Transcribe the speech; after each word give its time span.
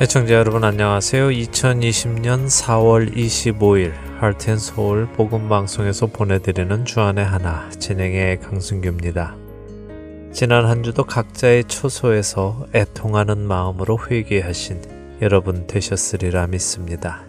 애청자 0.00 0.34
여러분 0.34 0.62
안녕하세요. 0.62 1.26
2020년 1.30 2.46
4월 2.46 3.16
25일 3.16 3.92
할텐서울 4.20 5.08
복음방송에서 5.14 6.06
보내드리는 6.06 6.84
주안의 6.84 7.24
하나 7.24 7.68
진행의 7.70 8.38
강승규입니다. 8.38 9.36
지난 10.32 10.66
한 10.66 10.84
주도 10.84 11.02
각자의 11.02 11.64
초소에서 11.64 12.68
애통하는 12.76 13.38
마음으로 13.38 13.98
회개하신 14.08 15.18
여러분 15.20 15.66
되셨으리라 15.66 16.46
믿습니다. 16.46 17.24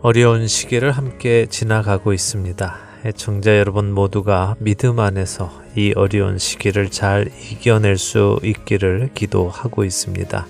어려운 0.00 0.48
시기를 0.48 0.92
함께 0.92 1.44
지나가고 1.44 2.14
있습니다. 2.14 2.91
애청자 3.04 3.58
여러분 3.58 3.90
모두가 3.90 4.54
믿음 4.60 5.00
안에서 5.00 5.50
이 5.74 5.92
어려운 5.96 6.38
시기를 6.38 6.88
잘 6.88 7.28
이겨낼 7.50 7.98
수 7.98 8.38
있기를 8.44 9.10
기도하고 9.12 9.82
있습니다. 9.82 10.46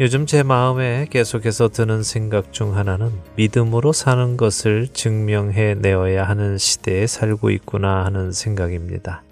요즘 0.00 0.26
제 0.26 0.42
마음에 0.42 1.06
계속해서 1.08 1.68
드는 1.68 2.02
생각 2.02 2.52
중 2.52 2.76
하나는 2.76 3.12
믿음으로 3.36 3.92
사는 3.92 4.36
것을 4.36 4.88
증명해 4.92 5.74
내어야 5.74 6.24
하는 6.24 6.58
시대에 6.58 7.06
살고 7.06 7.50
있구나 7.50 8.04
하는 8.04 8.32
생각입니다. 8.32 9.22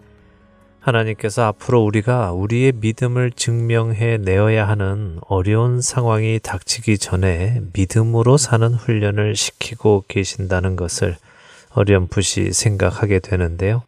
하나님께서 0.78 1.46
앞으로 1.46 1.82
우리가 1.82 2.30
우리의 2.30 2.74
믿음을 2.76 3.32
증명해 3.32 4.18
내어야 4.18 4.68
하는 4.68 5.18
어려운 5.26 5.80
상황이 5.80 6.38
닥치기 6.40 6.98
전에 6.98 7.60
믿음으로 7.72 8.36
사는 8.36 8.72
훈련을 8.72 9.34
시키고 9.34 10.04
계신다는 10.06 10.76
것을 10.76 11.16
어렴풋이 11.74 12.52
생각하게 12.52 13.18
되는데요. 13.18 13.82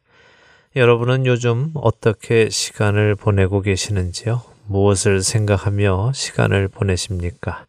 여러분은 0.75 1.25
요즘 1.25 1.70
어떻게 1.75 2.51
시간을 2.51 3.15
보내고 3.15 3.62
계시는지요? 3.62 4.43
무엇을 4.67 5.23
생각하며 5.23 6.12
시간을 6.12 6.69
보내십니까? 6.69 7.65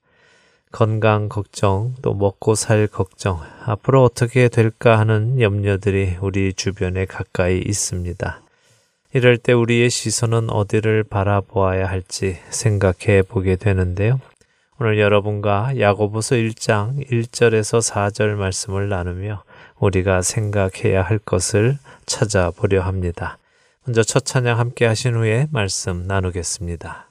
건강 0.72 1.30
걱정, 1.30 1.96
또 2.02 2.14
먹고 2.14 2.56
살 2.56 2.88
걱정, 2.88 3.40
앞으로 3.66 4.04
어떻게 4.04 4.50
될까 4.50 5.00
하는 5.00 5.40
염려들이 5.40 6.18
우리 6.20 6.54
주변에 6.54 7.06
가까이 7.06 7.60
있습니다. 7.60 8.42
이럴 9.14 9.38
때 9.38 9.54
우리의 9.54 9.90
시선은 9.90 10.50
어디를 10.50 11.04
바라보아야 11.04 11.88
할지 11.88 12.38
생각해 12.50 13.22
보게 13.22 13.56
되는데요. 13.56 14.20
오늘 14.80 15.00
여러분과 15.00 15.80
야고보서 15.80 16.36
1장 16.36 17.10
1절에서 17.10 17.82
4절 17.82 18.36
말씀을 18.36 18.90
나누며 18.90 19.44
우리가 19.80 20.22
생각해야 20.22 21.04
할 21.04 21.20
것을 21.20 21.78
찾아보려 22.06 22.82
합니다. 22.82 23.38
먼저 23.86 24.04
첫 24.04 24.26
찬양 24.26 24.60
함께 24.60 24.86
하신 24.86 25.16
후에 25.16 25.48
말씀 25.52 26.08
나누겠습니다. 26.08 27.07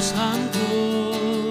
Santo. 0.00 1.49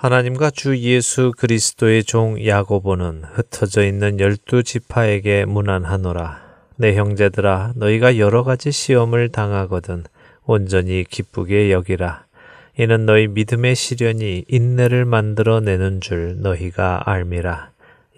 하나님과 0.00 0.48
주 0.48 0.78
예수 0.78 1.30
그리스도의 1.36 2.04
종 2.04 2.42
야고보는 2.42 3.22
흩어져 3.34 3.84
있는 3.84 4.18
열두 4.18 4.62
지파에게 4.62 5.44
문안하노라. 5.44 6.40
내 6.76 6.94
형제들아 6.94 7.74
너희가 7.76 8.16
여러 8.16 8.42
가지 8.42 8.72
시험을 8.72 9.28
당하거든 9.28 10.04
온전히 10.46 11.04
기쁘게 11.04 11.70
여기라. 11.70 12.24
이는 12.78 13.04
너희 13.04 13.26
믿음의 13.26 13.74
시련이 13.74 14.46
인내를 14.48 15.04
만들어 15.04 15.60
내는 15.60 16.00
줄 16.00 16.40
너희가 16.40 17.02
알미라. 17.04 17.68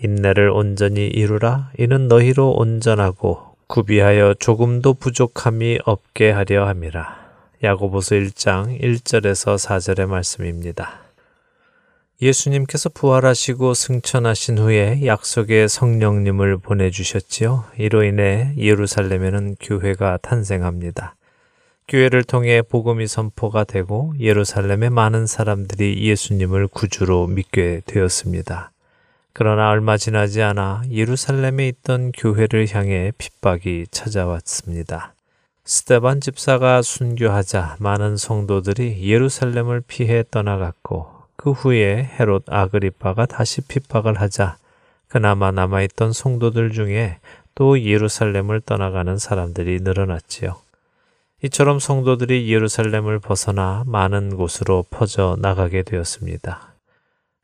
인내를 0.05 0.51
온전히 0.51 1.09
이루라. 1.09 1.73
이는 1.81 2.07
너희로 2.07 2.53
온전하고 2.53 3.57
구비하여 3.67 4.35
조금도 4.39 4.95
부족함이 4.95 5.81
없게 5.85 6.31
하려 6.31 6.65
함이라. 6.65 7.23
야고보서 7.65 8.15
1장 8.15 8.81
1절에서 8.81 9.57
4절의 9.57 10.07
말씀입니다. 10.07 11.02
예수님께서 12.23 12.89
부활하시고 12.89 13.75
승천하신 13.75 14.59
후에 14.59 15.05
약속의 15.05 15.69
성령님을 15.69 16.59
보내주셨지요. 16.59 17.65
이로 17.79 18.05
인해 18.05 18.55
예루살렘에는 18.57 19.57
교회가 19.61 20.19
탄생합니다. 20.19 21.17
교회를 21.89 22.23
통해 22.23 22.63
복음이 22.63 23.09
선포가 23.09 23.65
되고 23.65 24.15
예루살렘의 24.21 24.91
많은 24.91 25.27
사람들이 25.27 26.01
예수님을 26.09 26.69
구주로 26.69 27.27
믿게 27.27 27.83
되었습니다. 27.87 28.71
그러나 29.33 29.71
얼마 29.71 29.97
지나지 29.97 30.43
않아 30.43 30.83
예루살렘에 30.93 31.67
있던 31.67 32.13
교회를 32.13 32.69
향해 32.73 33.11
핍박이 33.19 33.87
찾아왔습니다. 33.91 35.15
스테반 35.65 36.21
집사가 36.21 36.83
순교하자 36.83 37.79
많은 37.81 38.17
성도들이 38.17 39.11
예루살렘을 39.11 39.83
피해 39.85 40.23
떠나갔고 40.31 41.22
그 41.37 41.53
후에 41.53 42.11
헤롯 42.19 42.45
아그리파가 42.49 43.27
다시 43.27 43.61
핍박을 43.63 44.21
하자 44.21 44.57
그나마 45.09 45.51
남아있던 45.51 46.13
성도들 46.13 46.73
중에 46.73 47.19
또 47.55 47.81
예루살렘을 47.81 48.61
떠나가는 48.61 49.19
사람들이 49.19 49.81
늘어났지요. 49.81 50.57
이처럼 51.45 51.81
성도들이 51.81 52.51
예루살렘을 52.53 53.19
벗어나 53.19 53.83
많은 53.87 54.37
곳으로 54.37 54.85
퍼져 54.91 55.37
나가게 55.41 55.83
되었습니다. 55.83 56.73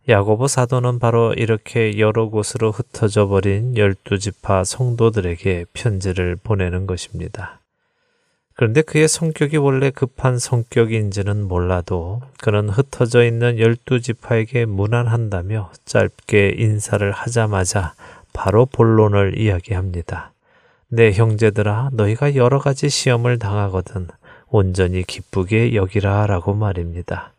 야고보 0.09 0.47
사도는 0.47 1.01
바로 1.01 1.35
이렇게 1.35 1.99
여러 1.99 2.31
곳으로 2.31 2.71
흩어져 2.71 3.27
버린 3.27 3.77
열두 3.77 4.19
지파 4.19 4.65
성도들에게 4.65 5.67
편지를 5.75 6.37
보내는 6.37 6.87
것입니다. 6.87 7.61
그런데 8.59 8.83
그의 8.83 9.07
성격이 9.07 9.57
원래 9.57 9.91
급한 9.91 10.41
성격인지는 10.41 11.47
몰라도 11.47 12.23
그는 12.41 12.69
흩어져 12.69 13.25
있는 13.25 13.57
열두 13.57 14.01
지파에게 14.01 14.65
무난한다며 14.65 15.71
짧게 15.85 16.57
인사를 16.59 17.09
하자마자 17.13 17.95
바로 18.33 18.67
본론을 18.67 19.39
이야기합니다. 19.39 20.33
내 20.89 21.13
형제들아 21.13 21.91
너희가 21.93 22.35
여러 22.35 22.59
가지 22.59 22.89
시험을 22.89 23.39
당하거든 23.39 24.09
온전히 24.49 25.05
기쁘게 25.05 25.77
여기라 25.77 26.27
라고 26.27 26.53
말입니다. 26.53 27.31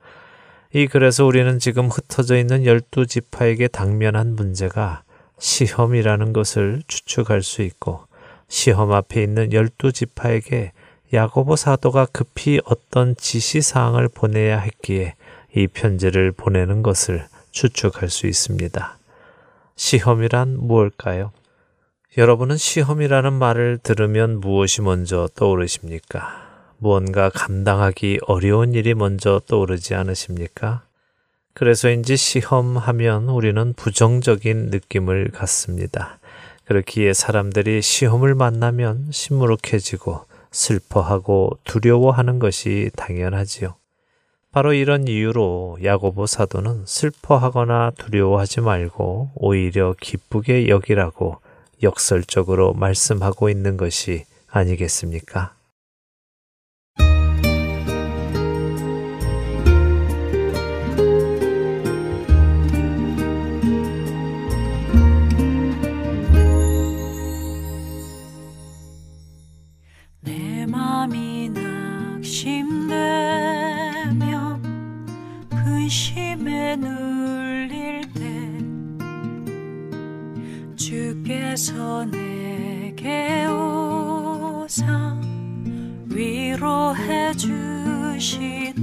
이 0.71 0.88
글에서 0.88 1.26
우리는 1.26 1.59
지금 1.59 1.88
흩어져 1.88 2.38
있는 2.38 2.66
열두 2.66 3.07
지파에게 3.07 3.68
당면한 3.68 4.38
문제가 4.38 5.04
시험이라는 5.38 6.31
것을 6.31 6.81
추측할 6.88 7.44
수 7.44 7.61
있고 7.61 8.06
시험 8.47 8.94
앞에 8.94 9.21
있는 9.21 9.52
열두 9.52 9.92
지파에게 9.92 10.71
야고보 11.11 11.56
사도가 11.56 12.06
급히 12.11 12.61
어떤 12.66 13.16
지시사항을 13.16 14.09
보내야 14.09 14.59
했기에 14.59 15.16
이 15.56 15.68
편지를 15.68 16.31
보내는 16.31 16.83
것을 16.83 17.25
추측할 17.51 18.09
수 18.09 18.28
있습니다. 18.28 18.97
시험이란 19.75 20.57
무엇일까요? 20.59 21.31
여러분은 22.18 22.57
시험이라는 22.57 23.33
말을 23.33 23.80
들으면 23.81 24.39
무엇이 24.39 24.81
먼저 24.81 25.28
떠오르십니까? 25.35 26.47
무언가 26.78 27.30
감당하기 27.30 28.19
어려운 28.28 28.73
일이 28.73 28.94
먼저 28.94 29.42
떠오르지 29.47 29.95
않으십니까? 29.95 30.83
그래서인지 31.54 32.18
시험하면 32.18 33.30
우리는 33.30 33.73
부정적인 33.73 34.68
느낌을 34.68 35.31
갖습니다. 35.31 36.19
그렇기에 36.66 37.13
사람들이 37.13 37.81
시험을 37.81 38.35
만나면 38.35 39.07
시무룩해지고 39.11 40.29
슬퍼하고 40.51 41.51
두려워하는 41.63 42.39
것이 42.39 42.89
당연하지요. 42.95 43.75
바로 44.51 44.73
이런 44.73 45.07
이유로 45.07 45.77
야고보 45.83 46.25
사도는 46.25 46.85
슬퍼하거나 46.85 47.91
두려워하지 47.97 48.61
말고 48.61 49.31
오히려 49.35 49.94
기쁘게 49.99 50.69
여기라고 50.69 51.37
역설적으로 51.83 52.73
말씀하고 52.73 53.49
있는 53.49 53.77
것이 53.77 54.25
아니겠습니까? 54.47 55.58
주께서 81.59 82.06
내게 82.06 83.45
오사 83.47 85.19
위로해 86.07 87.33
주시네. 87.33 88.80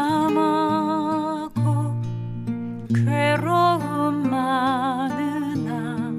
괴로움 2.94 4.28
많으나 4.28 6.12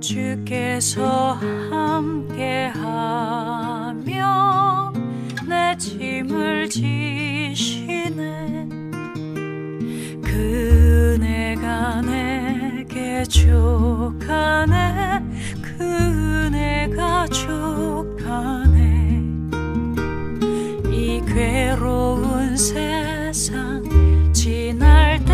주께서 0.00 1.34
함께하며 1.70 2.82
내 5.48 5.76
짐을 5.76 6.68
지시네 6.68 8.40
그네가 10.40 12.00
내게 12.00 13.22
족하네. 13.24 15.20
그네가 15.60 17.26
족하네. 17.26 19.22
이 20.90 21.22
괴로운 21.26 22.56
세상 22.56 23.82
지날 24.32 25.22
때 25.26 25.29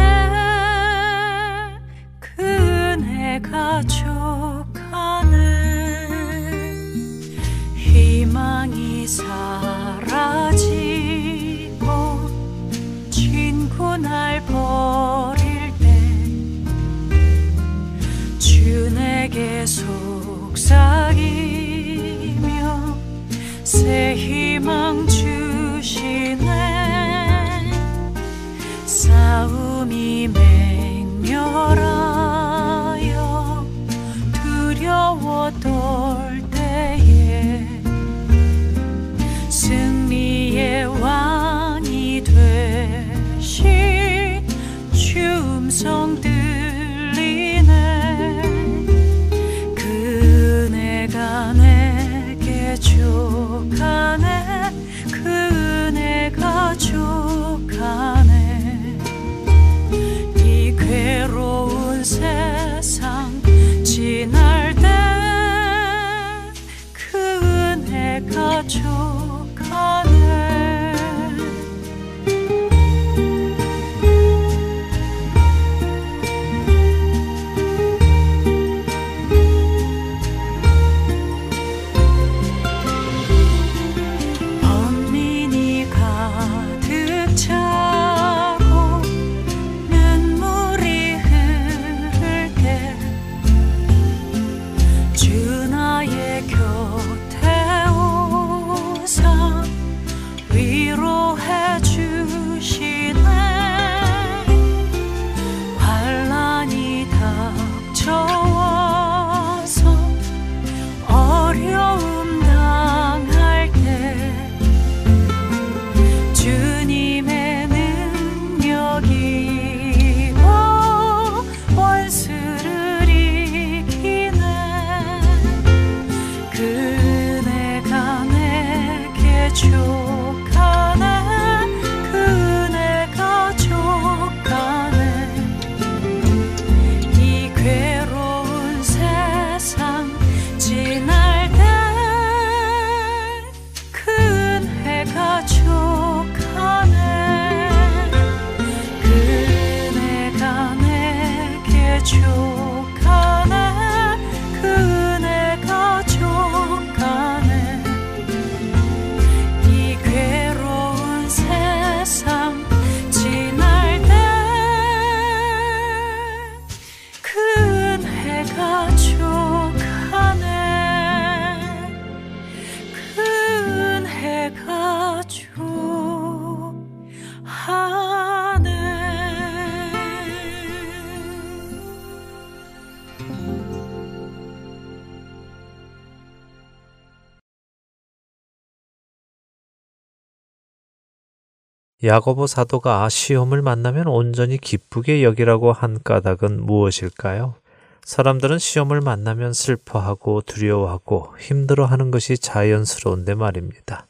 야고보 192.07 192.47
사도가 192.47 193.09
시험을 193.09 193.63
만나면 193.63 194.07
온전히 194.07 194.59
기쁘게 194.59 195.25
여기라고 195.25 195.73
한 195.73 195.99
까닭은 196.05 196.65
무엇일까요? 196.65 197.57
사람들은 198.05 198.61
시험을 198.61 199.01
만나면 199.01 199.53
슬퍼하고 199.53 200.43
두려워하고 200.43 201.35
힘들어하는 201.41 202.13
것이 202.13 202.39
자연스러운데 202.39 203.35
말입니다. 203.35 204.07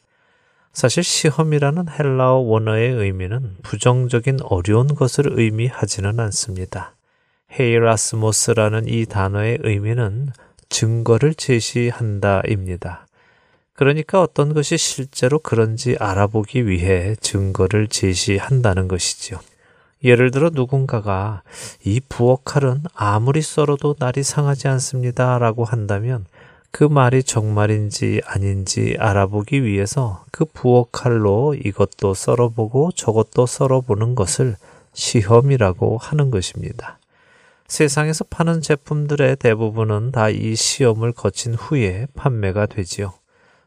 사실 0.75 1.03
시험이라는 1.03 1.87
헬라어 1.89 2.35
원어의 2.35 2.93
의미는 2.93 3.57
부정적인 3.63 4.41
어려운 4.43 4.95
것을 4.95 5.31
의미하지는 5.31 6.21
않습니다. 6.21 6.95
헤이라스모스라는 7.59 8.89
이 8.89 9.07
단어의 9.07 9.61
의미는 9.63 10.29
증거를 10.69 11.33
제시한다입니다. 11.33 13.06
그러니까 13.77 14.23
어떤 14.23 14.55
것이 14.55 14.79
실제로 14.79 15.39
그런지 15.39 15.97
알아보기 16.01 16.67
위해 16.67 17.15
증거를 17.21 17.89
제시한다는 17.89 18.89
것이지요. 18.89 19.39
예를 20.03 20.31
들어 20.31 20.51
누군가가 20.53 21.43
이 21.85 22.01
부엌칼은 22.09 22.85
아무리 22.95 23.43
썰어도 23.43 23.97
날이 23.99 24.23
상하지 24.23 24.69
않습니다 24.69 25.39
라고 25.39 25.65
한다면 25.65 26.25
그 26.71 26.85
말이 26.85 27.23
정말인지 27.23 28.23
아닌지 28.27 28.97
알아보기 28.99 29.63
위해서 29.65 30.25
그 30.31 30.45
부엌칼로 30.45 31.55
이것도 31.55 32.15
썰어보고 32.15 32.93
저것도 32.93 33.47
썰어보는 33.47 34.15
것을 34.15 34.57
시험이라고 34.93 35.99
하는 35.99 36.31
것입니다. 36.31 36.99
세상에서 37.69 38.25
파는 38.25 38.61
제품들의 38.61 39.37
대부분은 39.37 40.13
다 40.13 40.31
이 40.31 40.55
시험을 40.55 41.13
거친 41.13 41.55
후에 41.55 42.07
판매가 42.15 42.67
되지요. 42.67 43.13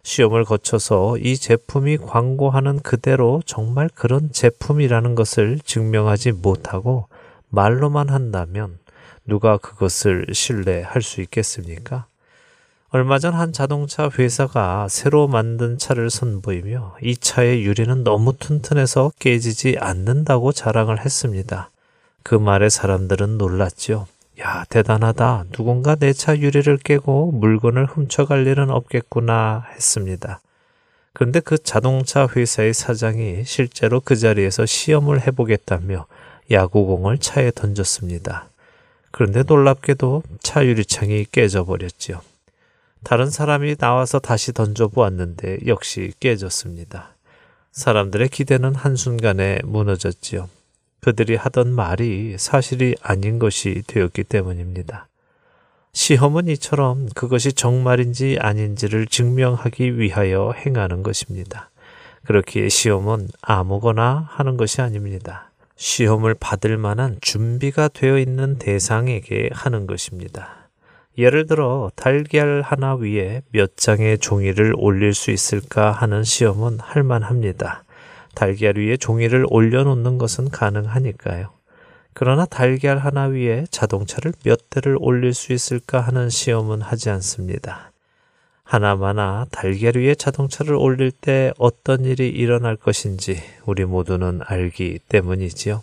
시험을 0.03 0.46
거쳐서 0.46 1.18
이 1.18 1.36
제품이 1.38 1.98
광고하는 1.98 2.79
그대로 2.79 3.41
정말 3.46 3.89
그런 3.94 4.32
제품이라는 4.32 5.15
것을 5.15 5.60
증명하지 5.63 6.34
못하고 6.34 7.08
말로만 7.50 8.10
한다면 8.10 8.77
누가 9.25 9.58
그것을 9.58 10.27
신뢰할 10.34 11.01
수 11.01 11.22
있겠습니까? 11.22 12.06
얼마 12.91 13.20
전 13.20 13.36
한 13.36 13.53
자동차 13.53 14.10
회사가 14.18 14.88
새로 14.89 15.27
만든 15.27 15.77
차를 15.77 16.10
선보이며 16.10 16.98
이 17.03 17.15
차의 17.15 17.63
유리는 17.63 18.03
너무 18.03 18.36
튼튼해서 18.36 19.12
깨지지 19.20 19.77
않는다고 19.79 20.51
자랑을 20.51 21.06
했습니다. 21.06 21.70
그 22.24 22.34
말에 22.34 22.70
사람들은 22.70 23.38
놀랐죠. 23.38 24.08
야, 24.41 24.63
대단하다. 24.69 25.46
누군가 25.51 25.96
내 25.96 26.13
차 26.13 26.38
유리를 26.38 26.77
깨고 26.77 27.31
물건을 27.34 27.86
훔쳐갈 27.86 28.48
일은 28.48 28.69
없겠구나 28.69 29.65
했습니다. 29.74 30.39
그런데 31.13 31.39
그 31.41 31.58
자동차 31.58 32.27
회사의 32.27 32.74
사장이 32.74 33.43
실제로 33.46 34.00
그 34.00 34.15
자리에서 34.15 34.65
시험을 34.65 35.27
해보겠다며 35.27 36.05
야구공을 36.51 37.17
차에 37.17 37.51
던졌습니다. 37.51 38.48
그런데 39.12 39.43
놀랍게도 39.43 40.24
차 40.41 40.65
유리창이 40.65 41.25
깨져버렸지요. 41.31 42.22
다른 43.03 43.29
사람이 43.29 43.75
나와서 43.75 44.19
다시 44.19 44.53
던져보았는데 44.53 45.60
역시 45.67 46.13
깨졌습니다. 46.19 47.15
사람들의 47.72 48.29
기대는 48.29 48.75
한순간에 48.75 49.60
무너졌지요. 49.63 50.50
그들이 51.01 51.36
하던 51.36 51.74
말이 51.74 52.36
사실이 52.38 52.96
아닌 53.01 53.39
것이 53.39 53.84
되었기 53.88 54.25
때문입니다. 54.25 55.08
시험은 55.94 56.48
이처럼 56.50 57.10
그것이 57.15 57.53
정말인지 57.53 58.38
아닌지를 58.39 59.08
증명하기 59.08 59.98
위하여 59.98 60.53
행하는 60.56 61.03
것입니다. 61.03 61.70
그렇기에 62.25 62.70
시험은 62.70 63.29
아무거나 63.41 64.27
하는 64.29 64.58
것이 64.58 64.82
아닙니다. 64.82 65.50
시험을 65.77 66.36
받을 66.36 66.77
만한 66.77 67.18
준비가 67.22 67.88
되어 67.88 68.20
있는 68.20 68.60
대상에게 68.60 69.50
하는 69.53 69.88
것입니다. 69.88 70.70
예를 71.18 71.48
들어 71.48 71.89
달걀 71.96 72.62
하나 72.62 72.96
위에 72.96 73.41
몇 73.51 73.75
장의 73.77 74.20
종이를 74.20 74.74
올릴 74.77 75.13
수 75.13 75.32
있을까 75.32 75.91
하는 75.91 76.24
시험은 76.24 76.79
할 76.79 77.03
만합니다. 77.03 77.84
달걀 78.36 78.78
위에 78.78 78.98
종이를 78.98 79.46
올려놓는 79.50 80.18
것은 80.18 80.50
가능하니까요. 80.50 81.50
그러나 82.14 82.46
달걀 82.46 82.98
하나 82.98 83.26
위에 83.26 83.66
자동차를 83.72 84.34
몇 84.44 84.70
대를 84.70 84.98
올릴 85.00 85.34
수 85.34 85.54
있을까 85.54 86.02
하는 86.02 86.30
시험은 86.30 86.82
하지 86.82 87.10
않습니다. 87.10 87.92
하나마나 88.64 89.46
달걀 89.52 89.98
위에 89.98 90.16
자동차를 90.16 90.76
올릴 90.76 91.12
때 91.12 91.52
어떤 91.58 92.06
일이 92.06 92.30
일어날 92.30 92.76
것인지 92.76 93.42
우리 93.66 93.86
모두는 93.86 94.42
알기 94.46 95.00
때문이지요. 95.10 95.82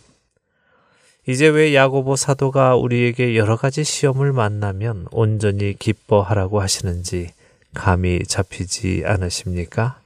이제 1.29 1.49
왜 1.49 1.75
야고보 1.75 2.15
사도가 2.15 2.76
우리에게 2.76 3.35
여러 3.37 3.57
가지 3.57 3.83
시험을 3.83 4.33
만나면 4.33 5.09
온전히 5.11 5.75
기뻐하라고 5.76 6.61
하시는지 6.61 7.31
감이 7.75 8.25
잡히지 8.25 9.03
않으십니까? 9.05 9.99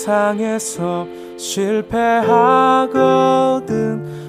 세상에서 0.00 1.06
실패하거든. 1.36 2.30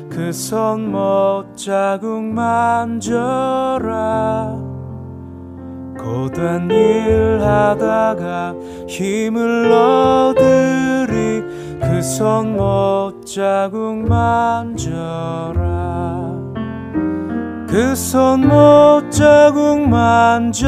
그 0.10 0.30
손 0.30 0.92
못 0.92 1.56
자국 1.56 2.22
만져라. 2.24 3.00
고된 5.98 6.70
일 6.70 7.40
하다가 7.42 8.54
힘을 8.88 9.72
얻으리. 9.72 11.42
그 11.80 12.00
손 12.00 12.58
못 12.58 13.26
자국 13.26 13.96
만져라. 13.96 15.62
그 17.68 17.94
손 17.94 18.42
못 18.42 19.10
자국 19.10 19.88
만져라 19.88 20.62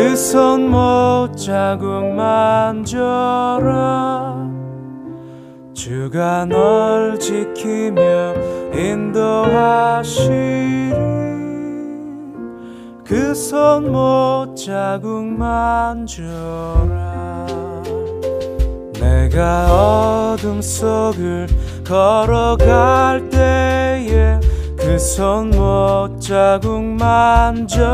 그 0.00 0.16
손 0.16 0.70
못자국 0.70 2.14
만져라. 2.14 2.88
주가 5.74 6.46
널 6.46 7.18
지키며 7.18 8.32
인도하시리. 8.72 10.30
그 13.04 13.32
손 13.34 13.92
못자국 13.92 15.22
만져라. 15.26 16.30
내가 18.98 20.32
어둠 20.32 20.62
속을 20.62 21.46
걸어갈 21.86 23.28
때에 23.28 24.40
그 24.78 24.94
손 24.98 25.50
못자국 25.50 26.82
만져라 26.82 27.90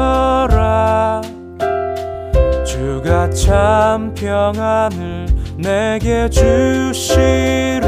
주가 2.67 3.31
참 3.31 4.13
평안을 4.13 5.29
내게 5.57 6.29
주시리. 6.29 7.87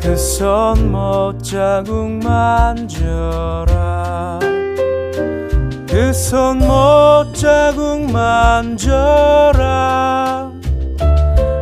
그 0.00 0.14
손 0.14 0.92
못자국 0.92 2.20
만져라. 2.22 3.70
그 5.88 6.10
손 6.10 6.58
못자국 6.58 8.10
만져라. 8.12 9.62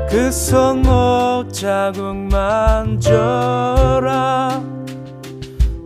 그 0.08 0.28
손 0.28 0.82
못자국 0.82 2.16
만져라. 2.30 3.30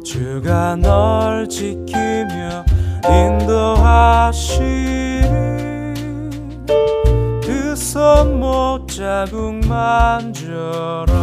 주가 0.03 0.77
널 0.77 1.46
지키며 1.48 2.64
인도하시리 3.07 4.94
손못 7.94 8.88
자국 8.88 9.54
만져라 9.68 11.14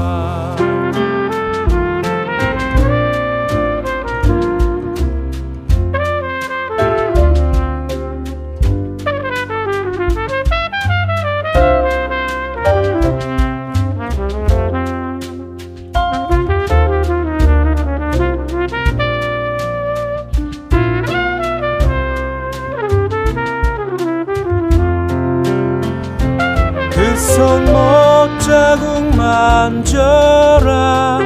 만져라. 30.02 31.20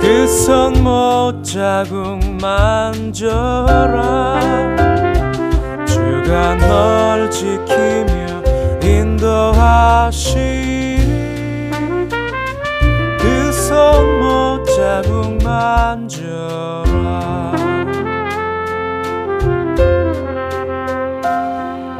그 0.00 0.24
손 0.26 0.82
못 0.82 1.42
자국 1.42 2.18
만져라. 2.40 4.40
주가 5.86 6.54
널 6.56 7.30
지키며 7.30 8.42
인도하시리. 8.82 10.46
그 13.18 13.50
손 13.52 14.20
못 14.20 14.64
자국 14.64 15.42
만져라. 15.42 16.86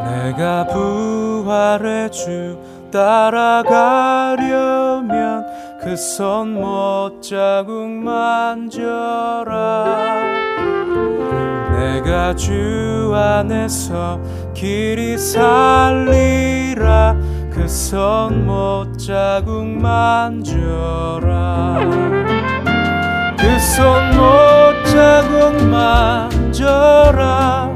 내가 0.04 0.66
부 0.66 1.35
활의 1.56 2.10
주 2.10 2.58
따라가려면 2.92 3.46
그 5.80 5.92
손 5.92 6.52
못 6.54 7.22
자국 7.22 7.88
만져라. 7.88 8.76
내가 11.72 12.34
주 12.34 13.12
안에서 13.14 14.20
길이 14.52 15.16
살리라. 15.16 17.16
그 17.50 17.64
손 17.64 18.44
못 18.46 18.98
자국 18.98 19.64
만져라. 19.66 21.78
그 23.38 23.56
손 23.56 24.14
못 24.16 24.84
자국 24.84 25.64
만져라 25.64 27.75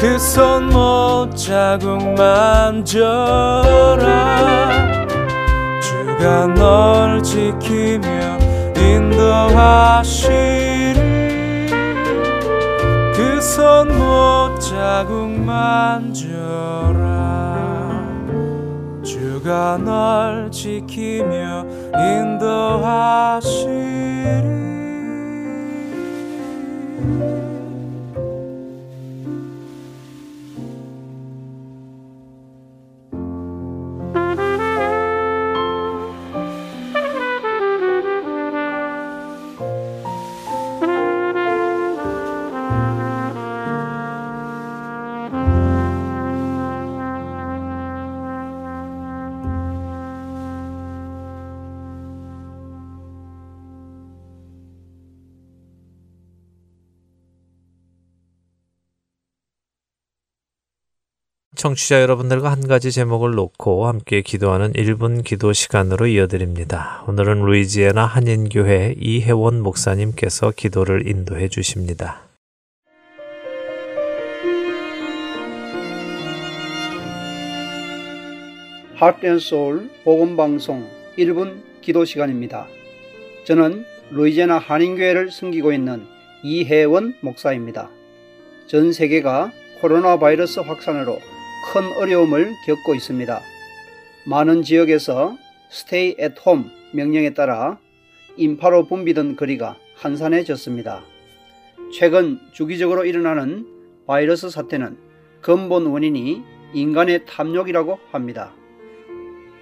그 0.00 0.16
손 0.16 0.70
못 0.70 1.36
자국 1.36 2.14
만져라. 2.14 2.96
주가 5.82 6.46
널 6.46 7.22
지키며 7.22 8.08
인도하시리. 8.78 10.30
그 13.14 13.38
손 13.42 13.88
못 13.88 14.58
자국 14.58 15.28
만져라. 15.28 16.40
주가 19.02 19.76
널 19.76 20.50
지키며 20.50 21.66
인도하시리 21.94 23.60
청취자 61.60 62.00
여러분들과 62.00 62.50
한 62.50 62.66
가지 62.66 62.90
제목을 62.90 63.32
놓고 63.32 63.86
함께 63.86 64.22
기도하는 64.22 64.72
1분 64.72 65.22
기도 65.22 65.52
시간으로 65.52 66.06
이어드립니다. 66.06 67.04
오늘은 67.06 67.44
루이지애나 67.44 68.06
한인교회 68.06 68.94
이혜원 68.98 69.60
목사님께서 69.60 70.52
기도를 70.56 71.06
인도해 71.06 71.48
주십니다. 71.48 72.22
하트앤소울 78.94 79.90
복음방송 80.04 80.88
1분 81.18 81.60
기도 81.82 82.06
시간입니다. 82.06 82.68
저는 83.44 83.84
루이제나 84.12 84.56
한인교회를 84.56 85.30
섬기고 85.30 85.74
있는 85.74 86.06
이혜원 86.42 87.16
목사입니다. 87.20 87.90
전 88.66 88.94
세계가 88.94 89.52
코로나 89.82 90.18
바이러스 90.18 90.60
확산으로 90.60 91.18
큰 91.66 91.92
어려움을 91.92 92.54
겪고 92.66 92.94
있습니다. 92.94 93.40
많은 94.26 94.62
지역에서 94.62 95.36
스테이 95.70 96.16
앳 96.18 96.40
홈 96.46 96.70
명령에 96.92 97.34
따라 97.34 97.78
인파로 98.36 98.86
붐비던 98.86 99.36
거리가 99.36 99.76
한산해졌습니다. 99.96 101.02
최근 101.92 102.38
주기적으로 102.52 103.04
일어나는 103.04 103.66
바이러스 104.06 104.50
사태는 104.50 104.96
근본 105.40 105.86
원인이 105.86 106.42
인간의 106.72 107.26
탐욕이라고 107.26 107.98
합니다. 108.10 108.52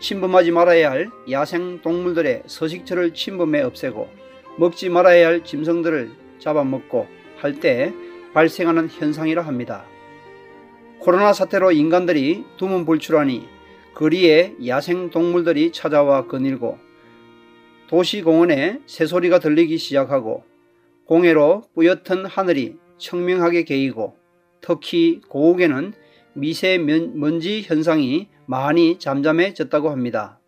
침범하지 0.00 0.52
말아야 0.52 0.90
할 0.90 1.10
야생 1.30 1.80
동물들의 1.82 2.44
서식처를 2.46 3.14
침범해 3.14 3.62
없애고 3.62 4.08
먹지 4.58 4.88
말아야 4.88 5.26
할 5.26 5.44
짐승들을 5.44 6.10
잡아먹고 6.38 7.06
할 7.36 7.60
때 7.60 7.92
발생하는 8.34 8.88
현상이라 8.88 9.42
합니다. 9.42 9.84
코로나 11.00 11.32
사태로 11.32 11.72
인간들이 11.72 12.44
두문불출하니 12.56 13.46
거리에 13.94 14.54
야생 14.66 15.10
동물들이 15.10 15.72
찾아와 15.72 16.26
거닐고 16.26 16.78
도시 17.88 18.22
공원에 18.22 18.80
새소리가 18.86 19.38
들리기 19.38 19.78
시작하고 19.78 20.44
공해로 21.06 21.64
뿌옇던 21.74 22.26
하늘이 22.26 22.76
청명하게 22.98 23.62
개이고 23.64 24.16
특히 24.60 25.20
고국에는 25.28 25.94
미세 26.34 26.78
먼지 26.78 27.62
현상이 27.62 28.28
많이 28.46 28.98
잠잠해졌다고 28.98 29.90
합니다. 29.90 30.38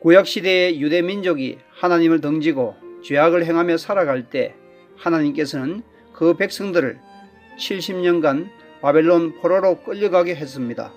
구약시대의 0.00 0.80
유대민족이 0.80 1.58
하나님을 1.70 2.20
등지고 2.20 2.76
죄악을 3.02 3.44
행하며 3.44 3.76
살아갈 3.78 4.30
때 4.30 4.54
하나님께서는 4.96 5.82
그 6.12 6.36
백성들을 6.36 7.00
70년간 7.58 8.61
바벨론 8.82 9.38
포로로 9.40 9.76
끌려가게 9.82 10.34
했습니다. 10.34 10.92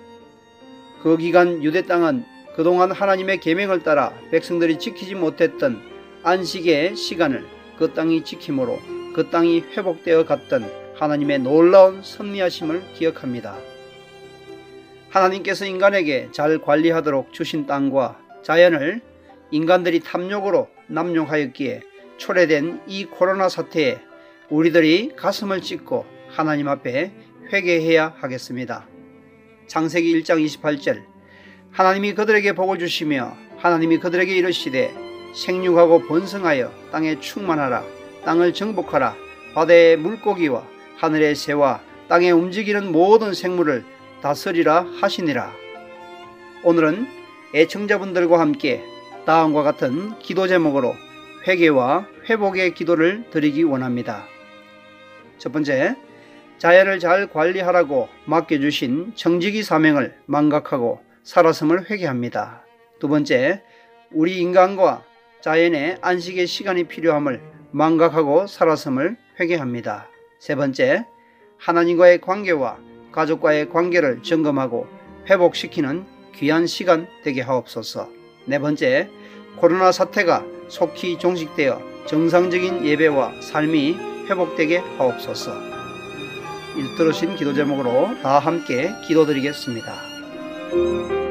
그 1.02 1.16
기간 1.16 1.62
유대 1.62 1.82
땅은 1.82 2.24
그동안 2.56 2.90
하나님의 2.90 3.38
계명을 3.38 3.84
따라 3.84 4.12
백성들이 4.30 4.78
지키지 4.78 5.14
못했던 5.14 5.80
안식의 6.24 6.96
시간을 6.96 7.44
그 7.78 7.94
땅이 7.94 8.24
지킴으로 8.24 8.78
그 9.14 9.30
땅이 9.30 9.60
회복되어 9.60 10.24
갔던 10.26 10.68
하나님의 10.96 11.40
놀라운 11.40 12.02
섭리하심을 12.02 12.82
기억합니다. 12.94 13.56
하나님께서 15.10 15.64
인간에게 15.64 16.30
잘 16.32 16.58
관리하도록 16.58 17.32
주신 17.32 17.66
땅과 17.66 18.18
자연을 18.42 19.00
인간들이 19.52 20.00
탐욕으로 20.00 20.68
남용하였기에 20.88 21.82
초래된 22.16 22.80
이 22.88 23.04
코로나 23.04 23.48
사태에 23.48 23.98
우리들이 24.48 25.12
가슴을 25.16 25.60
찢고 25.60 26.04
하나님 26.28 26.68
앞에 26.68 27.12
회개해야 27.52 28.14
하겠습니다. 28.18 28.86
창세기 29.66 30.20
1장 30.20 30.44
28절 30.44 31.04
하나님이 31.70 32.14
그들에게 32.14 32.52
복을 32.52 32.78
주시며 32.78 33.36
하나님이 33.58 33.98
그들에게 33.98 34.34
이르시되 34.34 34.94
생육하고 35.34 36.06
번성하여 36.06 36.72
땅에 36.90 37.20
충만하라 37.20 37.84
땅을 38.24 38.54
정복하라 38.54 39.14
바다의 39.54 39.96
물고기와 39.96 40.66
하늘의 40.96 41.34
새와 41.34 41.80
땅에 42.08 42.30
움직이는 42.30 42.92
모든 42.92 43.34
생물을 43.34 43.84
다스리라 44.22 44.86
하시니라. 45.00 45.52
오늘은 46.64 47.06
애청자분들과 47.54 48.40
함께 48.40 48.82
다음과 49.24 49.62
같은 49.62 50.18
기도 50.18 50.46
제목으로 50.46 50.94
회개와 51.46 52.06
회복의 52.28 52.74
기도를 52.74 53.30
드리기 53.30 53.62
원합니다. 53.62 54.24
첫 55.38 55.52
번째, 55.52 55.96
자연을 56.58 57.00
잘 57.00 57.26
관리하라고 57.26 58.08
맡겨주신 58.24 59.12
청지기 59.14 59.62
사명을 59.62 60.16
망각하고 60.26 61.00
살았음을 61.22 61.90
회개합니다. 61.90 62.64
두 62.98 63.08
번째, 63.08 63.62
우리 64.10 64.38
인간과 64.38 65.04
자연의 65.42 65.98
안식의 66.00 66.46
시간이 66.46 66.84
필요함을 66.84 67.40
망각하고 67.72 68.46
살았음을 68.46 69.16
회개합니다. 69.38 70.08
세 70.38 70.54
번째, 70.54 71.04
하나님과의 71.58 72.20
관계와 72.20 72.78
가족과의 73.12 73.70
관계를 73.70 74.22
점검하고 74.22 74.86
회복시키는 75.28 76.06
귀한 76.34 76.66
시간 76.66 77.06
되게 77.22 77.42
하옵소서. 77.42 78.08
네 78.46 78.58
번째, 78.58 79.10
코로나 79.56 79.92
사태가 79.92 80.44
속히 80.68 81.18
종식되어 81.18 81.80
정상적인 82.06 82.86
예배와 82.86 83.40
삶이 83.40 83.96
회복되게 84.28 84.78
하옵소서. 84.78 85.75
일들으신 86.76 87.36
기도 87.36 87.54
제목으로 87.54 88.10
다 88.22 88.38
함께 88.38 88.94
기도드리겠습니다. 89.06 91.25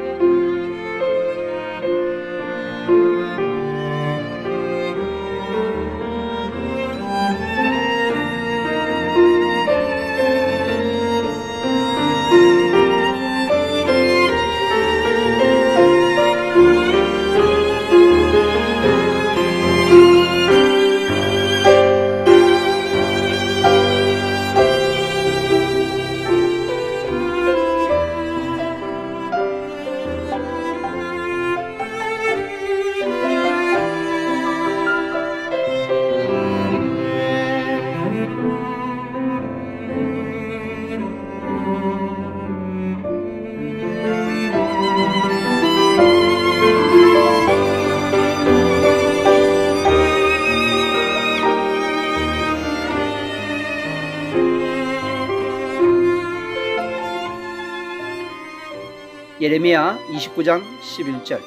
29장 60.16 60.62
11절 60.80 61.40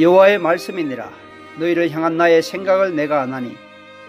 여호와의 0.00 0.38
말씀이니라 0.38 1.10
너희를 1.58 1.90
향한 1.90 2.16
나의 2.16 2.42
생각을 2.42 2.96
내가 2.96 3.22
아나니 3.22 3.56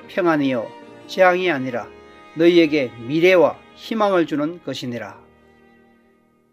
평안이요 0.08 0.68
재앙이 1.08 1.52
아니라 1.52 1.88
너희에게 2.36 2.92
미래와 3.06 3.58
희망을 3.76 4.26
주는 4.26 4.62
것이니라. 4.64 5.20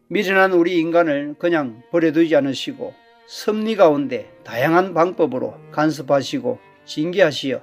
미련한 0.08 0.52
우리 0.52 0.78
인간을 0.78 1.36
그냥 1.38 1.82
버려두지 1.90 2.34
않으시고 2.34 2.94
섭리 3.26 3.76
가운데 3.76 4.32
다양한 4.42 4.94
방법으로 4.94 5.54
간섭하시고 5.70 6.58
징계하시어 6.86 7.60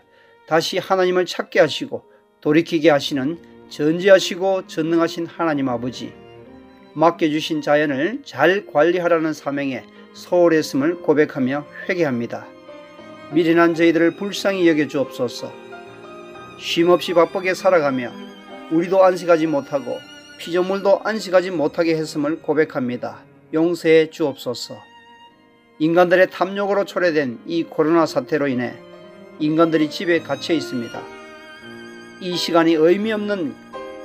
다시 0.48 0.78
하나님을 0.78 1.26
찾게 1.26 1.60
하시고 1.60 2.04
돌이키게 2.42 2.92
하시는 2.92 3.40
전지하시고 3.70 4.68
전능하신 4.68 5.26
하나님 5.26 5.68
아버지 5.68 6.14
맡겨주신 6.96 7.62
자연을 7.62 8.22
잘 8.24 8.66
관리하라는 8.66 9.34
사명에 9.34 9.84
소홀했음을 10.14 11.02
고백하며 11.02 11.66
회개합니다. 11.90 12.48
미련한 13.34 13.76
저희들을 13.76 14.16
불쌍히 14.16 14.66
여겨 14.66 14.88
주옵소서. 14.88 15.52
쉼없이 16.58 17.14
바쁘게 17.14 17.54
살아가며 17.54 18.14
우리도 18.72 19.04
안식하지 19.04 19.46
못하고 19.48 19.98
피조물도 20.40 21.02
안식하지 21.04 21.52
못하게 21.52 21.98
했음을 21.98 22.42
고백합니다. 22.42 23.24
용서해 23.54 24.10
주옵소서. 24.10 24.82
인간들의 25.80 26.30
탐욕으로 26.30 26.86
초래된 26.86 27.40
이 27.46 27.64
코로나 27.64 28.06
사태로 28.06 28.48
인해 28.48 28.74
인간들이 29.40 29.90
집에 29.90 30.20
갇혀 30.20 30.54
있습니다. 30.54 31.02
이 32.22 32.38
시간이 32.38 32.76
의미 32.76 33.12
없는 33.12 33.54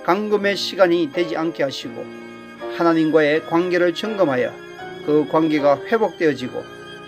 강금의 0.03 0.57
시간이 0.57 1.13
되지 1.13 1.37
않게 1.37 1.63
하시고 1.63 2.20
하나님과의 2.81 3.47
관계를 3.47 3.93
점검하여 3.93 4.53
그 5.05 5.29
관계가 5.29 5.85
회복되어지고 5.85 6.63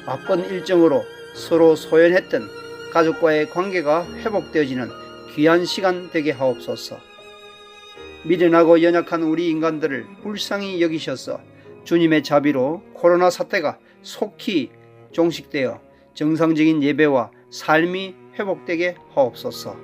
바쁜 0.04 0.44
일정으로 0.44 1.02
서로 1.34 1.76
소연했던 1.76 2.42
가족과의 2.92 3.48
관계가 3.48 4.06
회복되어지는 4.18 4.90
귀한 5.34 5.64
시간 5.64 6.10
되게 6.10 6.30
하옵소서. 6.30 6.98
미련하고 8.24 8.82
연약한 8.82 9.22
우리 9.22 9.48
인간들을 9.48 10.06
불쌍히 10.22 10.82
여기셔서 10.82 11.40
주님의 11.84 12.22
자비로 12.22 12.82
코로나 12.92 13.30
사태가 13.30 13.78
속히 14.02 14.70
종식되어 15.12 15.80
정상적인 16.12 16.82
예배와 16.82 17.30
삶이 17.50 18.14
회복되게 18.38 18.96
하옵소서. 19.14 19.76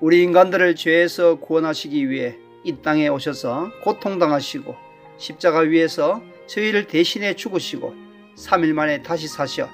우리 0.00 0.22
인간들을 0.22 0.76
죄에서 0.76 1.40
구원하시기 1.40 2.08
위해 2.08 2.38
이 2.64 2.76
땅에 2.82 3.08
오셔서 3.08 3.70
고통당하시고 3.82 4.76
십자가 5.18 5.60
위에서 5.60 6.22
저희를 6.46 6.86
대신해 6.86 7.34
죽으시고 7.34 7.94
3일 8.36 8.72
만에 8.72 9.02
다시 9.02 9.28
사셔 9.28 9.68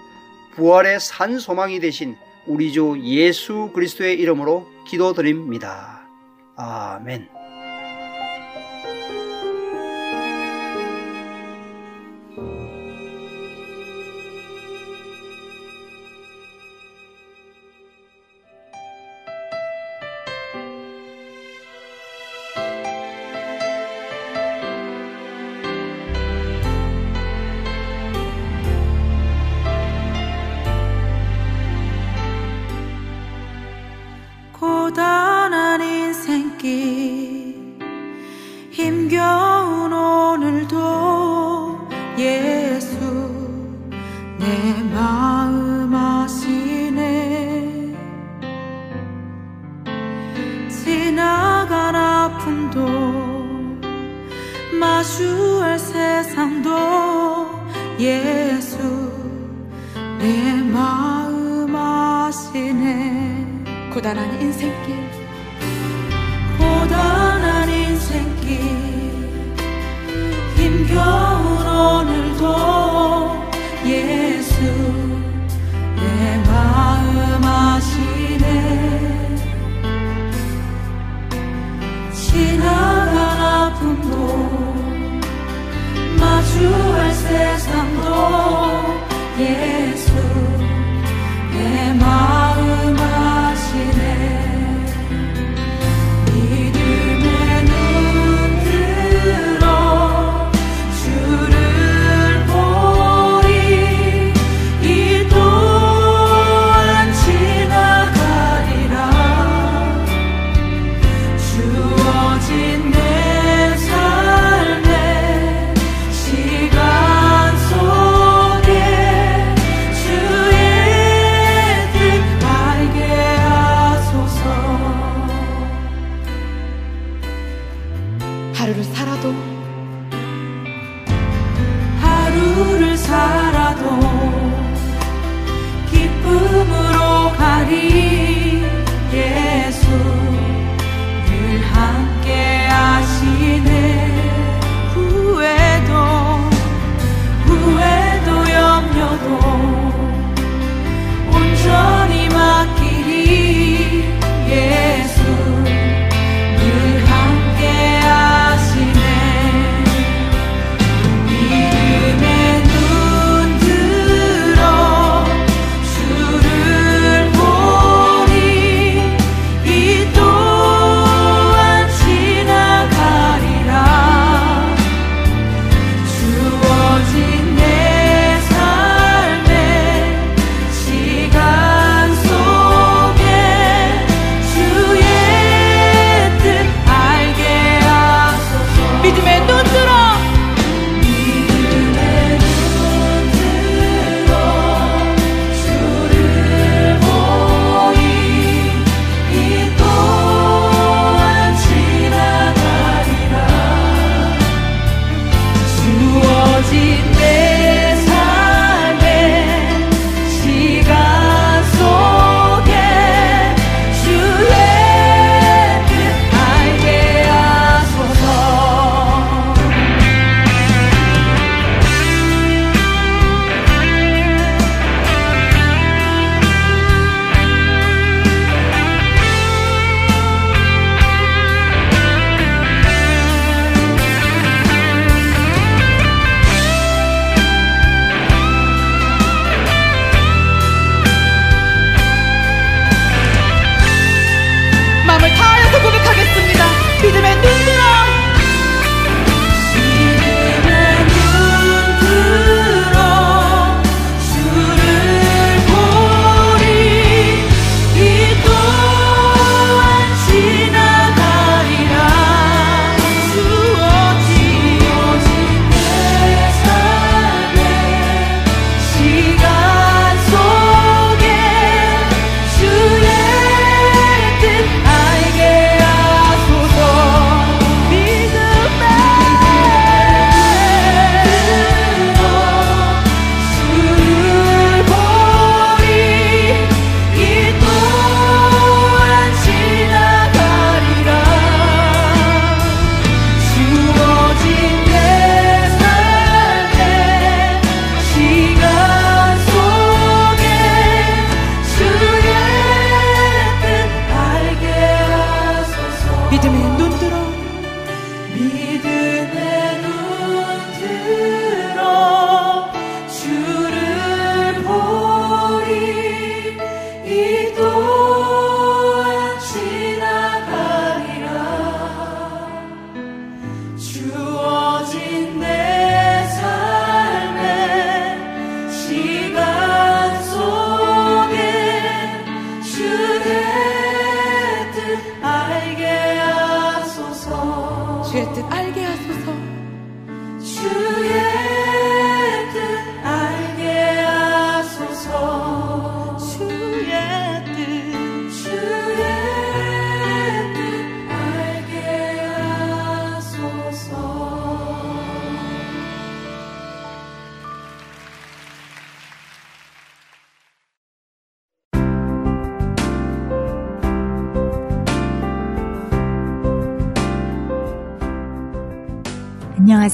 부활의 0.55 1.01
산 1.01 1.39
소망이 1.39 1.81
되신 1.81 2.17
우리 2.47 2.73
주 2.73 2.99
예수 3.03 3.71
그리스도의 3.75 4.19
이름으로 4.19 4.67
기도드립니다. 4.87 6.09
아멘. 6.57 7.46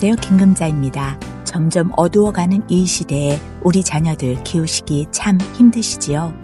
안녕하세요. 0.04 0.16
김금자입니다. 0.20 1.16
점점 1.44 1.92
어두워가는 1.96 2.64
이 2.66 2.84
시대에 2.86 3.38
우리 3.62 3.84
자녀들 3.84 4.42
키우시기 4.42 5.06
참 5.12 5.38
힘드시지요? 5.54 6.34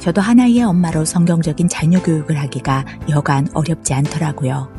저도 0.00 0.22
하나의 0.22 0.62
엄마로 0.62 1.04
성경적인 1.04 1.68
자녀 1.68 2.00
교육을 2.00 2.38
하기가 2.38 2.86
여간 3.10 3.46
어렵지 3.52 3.92
않더라고요. 3.92 4.72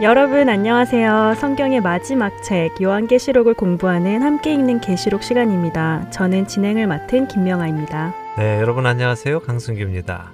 여러분 0.01 0.47
안녕하세요. 0.47 1.33
성경의 1.35 1.81
마지막 1.81 2.41
책 2.41 2.81
요한계시록을 2.81 3.53
공부하는 3.53 4.21
함께 4.21 4.53
읽는 4.53 4.79
계시록 4.79 5.23
시간입니다. 5.23 6.09
저는 6.09 6.47
진행을 6.47 6.87
맡은 6.87 7.27
김명아입니다. 7.27 8.15
네, 8.37 8.59
여러분 8.61 8.85
안녕하세요. 8.85 9.41
강승규입니다. 9.41 10.31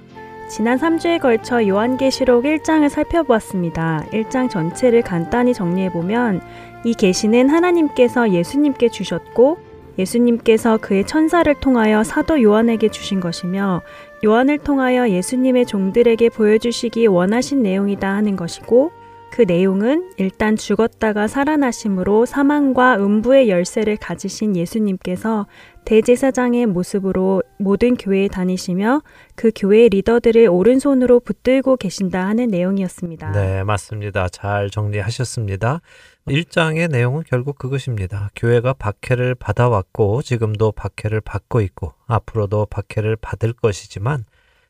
지난 0.48 0.78
3주에 0.78 1.20
걸쳐 1.20 1.66
요한계시록 1.66 2.44
1장을 2.44 2.88
살펴보았습니다. 2.88 4.04
1장 4.12 4.48
전체를 4.48 5.02
간단히 5.02 5.52
정리해보면 5.52 6.42
이 6.84 6.94
계시는 6.94 7.48
하나님께서 7.48 8.30
예수님께 8.30 8.88
주셨고 8.88 9.58
예수님께서 9.98 10.76
그의 10.76 11.04
천사를 11.04 11.52
통하여 11.56 12.04
사도 12.04 12.40
요한에게 12.40 12.90
주신 12.90 13.18
것이며 13.18 13.82
요한을 14.24 14.58
통하여 14.58 15.08
예수님의 15.08 15.66
종들에게 15.66 16.28
보여주시기 16.28 17.08
원하신 17.08 17.64
내용이다 17.64 18.08
하는 18.08 18.36
것이고 18.36 18.92
그 19.36 19.42
내용은 19.42 20.10
일단 20.16 20.56
죽었다가 20.56 21.28
살아나심으로 21.28 22.24
사망과 22.24 22.96
음부의 22.96 23.50
열쇠를 23.50 23.98
가지신 23.98 24.56
예수님께서 24.56 25.46
대제사장의 25.84 26.64
모습으로 26.64 27.42
모든 27.58 27.98
교회에 27.98 28.28
다니시며 28.28 29.02
그 29.34 29.50
교회 29.54 29.90
리더들을 29.90 30.48
오른손으로 30.48 31.20
붙들고 31.20 31.76
계신다 31.76 32.26
하는 32.26 32.48
내용이었습니다. 32.48 33.32
네, 33.32 33.62
맞습니다. 33.62 34.30
잘 34.30 34.70
정리하셨습니다. 34.70 35.82
1장의 36.28 36.90
내용은 36.90 37.22
결국 37.26 37.58
그것입니다. 37.58 38.30
교회가 38.36 38.72
박해를 38.72 39.34
받아왔고 39.34 40.22
지금도 40.22 40.72
박해를 40.72 41.20
받고 41.20 41.60
있고 41.60 41.92
앞으로도 42.06 42.68
박해를 42.70 43.16
받을 43.16 43.52
것이지만 43.52 44.24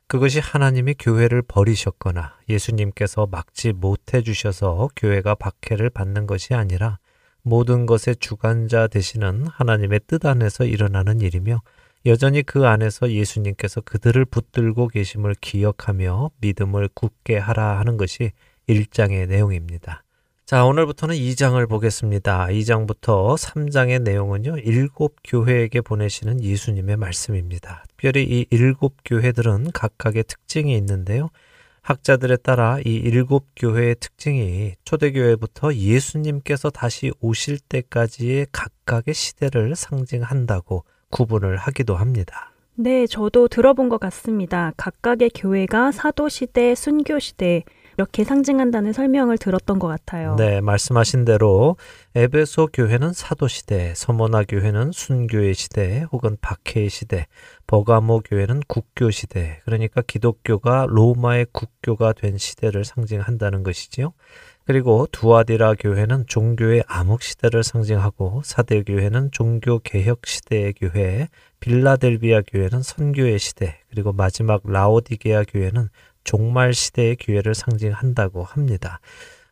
그것이 0.08 0.38
하나님이 0.38 0.94
교회를 0.98 1.42
버리셨거나 1.42 2.38
예수님께서 2.48 3.26
막지 3.26 3.72
못해 3.72 4.22
주셔서 4.22 4.88
교회가 4.94 5.34
박해를 5.34 5.90
받는 5.90 6.28
것이 6.28 6.54
아니라 6.54 6.98
모든 7.42 7.86
것의 7.86 8.16
주관자 8.20 8.86
되시는 8.86 9.46
하나님의 9.48 10.00
뜻 10.06 10.24
안에서 10.24 10.64
일어나는 10.64 11.20
일이며 11.20 11.60
여전히 12.06 12.44
그 12.44 12.66
안에서 12.66 13.10
예수님께서 13.10 13.80
그들을 13.80 14.24
붙들고 14.26 14.88
계심을 14.88 15.34
기억하며 15.40 16.30
믿음을 16.40 16.88
굳게 16.94 17.38
하라 17.38 17.80
하는 17.80 17.96
것이 17.96 18.30
1장의 18.68 19.26
내용입니다. 19.26 20.04
자, 20.46 20.64
오늘부터는 20.64 21.16
2장을 21.16 21.68
보겠습니다. 21.68 22.46
2장부터 22.46 23.36
3장의 23.36 24.02
내용은요, 24.02 24.58
일곱 24.58 25.16
교회에게 25.24 25.80
보내시는 25.80 26.40
예수님의 26.40 26.98
말씀입니다. 26.98 27.82
특별히 27.88 28.22
이 28.22 28.46
일곱 28.50 28.94
교회들은 29.04 29.72
각각의 29.72 30.22
특징이 30.22 30.76
있는데요. 30.76 31.30
학자들에 31.82 32.36
따라 32.36 32.78
이 32.78 32.94
일곱 32.94 33.46
교회의 33.56 33.96
특징이 33.98 34.74
초대교회부터 34.84 35.74
예수님께서 35.74 36.70
다시 36.70 37.10
오실 37.20 37.58
때까지의 37.58 38.46
각각의 38.52 39.14
시대를 39.14 39.74
상징한다고 39.74 40.84
구분을 41.10 41.56
하기도 41.56 41.96
합니다. 41.96 42.52
네, 42.76 43.08
저도 43.08 43.48
들어본 43.48 43.88
것 43.88 43.98
같습니다. 43.98 44.72
각각의 44.76 45.30
교회가 45.34 45.90
사도시대, 45.90 46.76
순교시대, 46.76 47.64
이렇게 47.96 48.24
상징한다는 48.24 48.92
설명을 48.92 49.38
들었던 49.38 49.78
것 49.78 49.88
같아요. 49.88 50.36
네, 50.36 50.60
말씀하신 50.60 51.24
대로 51.24 51.76
에베소 52.14 52.68
교회는 52.72 53.12
사도 53.12 53.48
시대, 53.48 53.94
서모나 53.94 54.44
교회는 54.44 54.92
순교의 54.92 55.54
시대, 55.54 56.04
혹은 56.12 56.36
박해의 56.40 56.90
시대, 56.90 57.26
버가모 57.66 58.20
교회는 58.20 58.60
국교 58.68 59.10
시대. 59.10 59.60
그러니까 59.64 60.02
기독교가 60.06 60.86
로마의 60.88 61.46
국교가 61.52 62.12
된 62.12 62.36
시대를 62.36 62.84
상징한다는 62.84 63.62
것이지요. 63.62 64.12
그리고 64.66 65.06
두아디라 65.12 65.74
교회는 65.74 66.24
종교의 66.26 66.82
암흑 66.88 67.22
시대를 67.22 67.62
상징하고 67.62 68.42
사대 68.44 68.82
교회는 68.82 69.30
종교 69.30 69.78
개혁 69.78 70.26
시대의 70.26 70.74
교회, 70.74 71.28
빌라델비아 71.60 72.42
교회는 72.42 72.82
선교의 72.82 73.38
시대, 73.38 73.78
그리고 73.88 74.12
마지막 74.12 74.62
라오디게아 74.64 75.44
교회는 75.44 75.88
종말 76.26 76.74
시대의 76.74 77.16
기회를 77.16 77.54
상징한다고 77.54 78.44
합니다. 78.44 79.00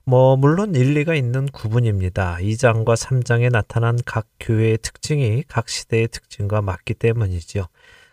뭐 0.04 0.36
물론 0.36 0.74
일리가 0.74 1.14
있는 1.14 1.46
구분입니다. 1.46 2.36
2장과 2.40 2.94
3장에 2.94 3.50
나타난 3.50 3.98
각 4.04 4.26
교회의 4.38 4.78
특징이 4.82 5.44
각 5.48 5.70
시대의 5.70 6.08
특징과 6.08 6.60
맞기 6.60 6.94
때문이지요. 6.94 7.64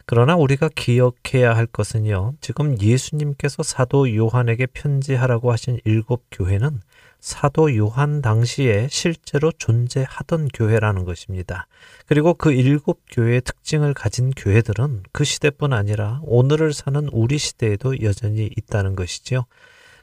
그러나 0.06 0.36
우리가 0.36 0.70
기억해야 0.74 1.54
할 1.56 1.66
것은요. 1.66 2.36
지금 2.40 2.80
예수님께서 2.82 3.64
사도 3.64 4.16
요한에게 4.16 4.68
편지하라고 4.68 5.52
하신 5.52 5.80
일곱 5.84 6.24
교회는 6.32 6.80
사도 7.22 7.76
요한 7.78 8.22
당시에 8.22 8.88
실제로 8.90 9.52
존재하던 9.52 10.50
교회라는 10.54 11.06
것입니다. 11.06 11.68
그리고 12.08 12.34
그 12.34 12.52
일곱 12.52 13.02
교회의 13.12 13.42
특징을 13.42 13.94
가진 13.94 14.32
교회들은 14.32 15.04
그 15.12 15.24
시대뿐 15.24 15.72
아니라 15.72 16.20
오늘을 16.24 16.74
사는 16.74 17.08
우리 17.12 17.38
시대에도 17.38 18.02
여전히 18.02 18.50
있다는 18.58 18.96
것이지요. 18.96 19.46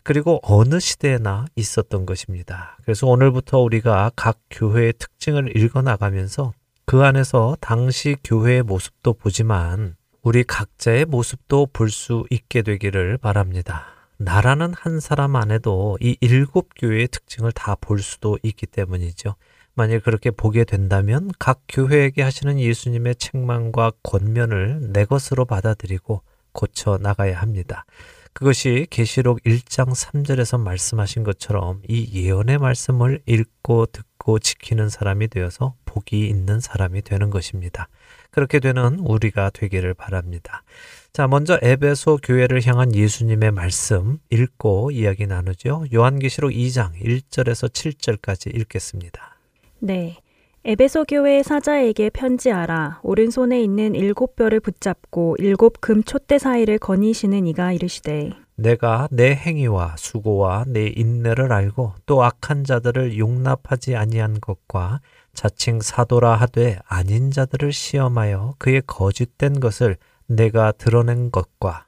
그리고 0.04 0.38
어느 0.42 0.78
시대에나 0.80 1.46
있었던 1.56 2.06
것입니다. 2.06 2.78
그래서 2.84 3.06
오늘부터 3.08 3.58
우리가 3.58 4.12
각 4.14 4.38
교회의 4.50 4.94
특징을 4.98 5.56
읽어 5.56 5.82
나가면서 5.82 6.52
그 6.86 7.02
안에서 7.02 7.56
당시 7.60 8.16
교회의 8.24 8.62
모습도 8.62 9.12
보지만 9.14 9.96
우리 10.22 10.44
각자의 10.44 11.04
모습도 11.04 11.66
볼 11.72 11.90
수 11.90 12.24
있게 12.30 12.62
되기를 12.62 13.18
바랍니다. 13.18 13.97
나라는 14.18 14.74
한 14.74 14.98
사람 15.00 15.36
안에도 15.36 15.96
이 16.00 16.16
일곱 16.20 16.70
교회의 16.76 17.08
특징을 17.08 17.52
다 17.52 17.76
볼 17.76 18.00
수도 18.00 18.38
있기 18.42 18.66
때문이죠. 18.66 19.36
만일 19.74 20.00
그렇게 20.00 20.32
보게 20.32 20.64
된다면 20.64 21.30
각 21.38 21.62
교회에게 21.68 22.22
하시는 22.22 22.58
예수님의 22.58 23.14
책망과 23.16 23.92
권면을 24.02 24.92
내 24.92 25.04
것으로 25.04 25.44
받아들이고 25.44 26.22
고쳐 26.52 26.98
나가야 27.00 27.40
합니다. 27.40 27.84
그것이 28.32 28.88
계시록 28.90 29.40
1장 29.44 29.90
3절에서 29.94 30.60
말씀하신 30.60 31.22
것처럼 31.22 31.80
이 31.88 32.10
예언의 32.24 32.58
말씀을 32.58 33.22
읽고 33.26 33.86
듣고 33.86 34.40
지키는 34.40 34.88
사람이 34.88 35.28
되어서 35.28 35.74
복이 35.84 36.26
있는 36.28 36.58
사람이 36.58 37.02
되는 37.02 37.30
것입니다. 37.30 37.88
그렇게 38.30 38.60
되는 38.60 38.98
우리가 39.00 39.50
되기를 39.50 39.94
바랍니다. 39.94 40.62
자, 41.12 41.26
먼저 41.26 41.58
에베소 41.62 42.18
교회를 42.22 42.64
향한 42.66 42.94
예수님의 42.94 43.50
말씀 43.50 44.18
읽고 44.30 44.90
이야기 44.90 45.26
나누죠. 45.26 45.86
요한계시록 45.92 46.50
2장 46.52 46.92
1절에서 47.00 47.70
7절까지 47.70 48.54
읽겠습니다. 48.56 49.36
네. 49.80 50.18
에베소 50.64 51.04
교회의 51.04 51.44
사자에게 51.44 52.10
편지하라. 52.10 53.00
오른손에 53.02 53.62
있는 53.62 53.94
일곱 53.94 54.36
뼈를 54.36 54.60
붙잡고 54.60 55.36
일곱 55.38 55.80
금 55.80 56.02
촛대 56.02 56.38
사이를 56.38 56.78
거니시는 56.78 57.46
이가 57.46 57.72
이르시되 57.72 58.32
내가 58.56 59.08
내 59.12 59.34
행위와 59.34 59.94
수고와 59.96 60.64
내 60.66 60.88
인내를 60.88 61.52
알고 61.52 61.94
또 62.06 62.24
악한 62.24 62.64
자들을 62.64 63.16
용납하지 63.16 63.94
아니한 63.94 64.40
것과 64.40 65.00
자칭 65.38 65.80
사도라 65.80 66.34
하되 66.34 66.80
아닌 66.88 67.30
자들을 67.30 67.72
시험하여 67.72 68.56
그의 68.58 68.82
거짓된 68.88 69.60
것을 69.60 69.96
내가 70.26 70.72
드러낸 70.72 71.30
것과 71.30 71.84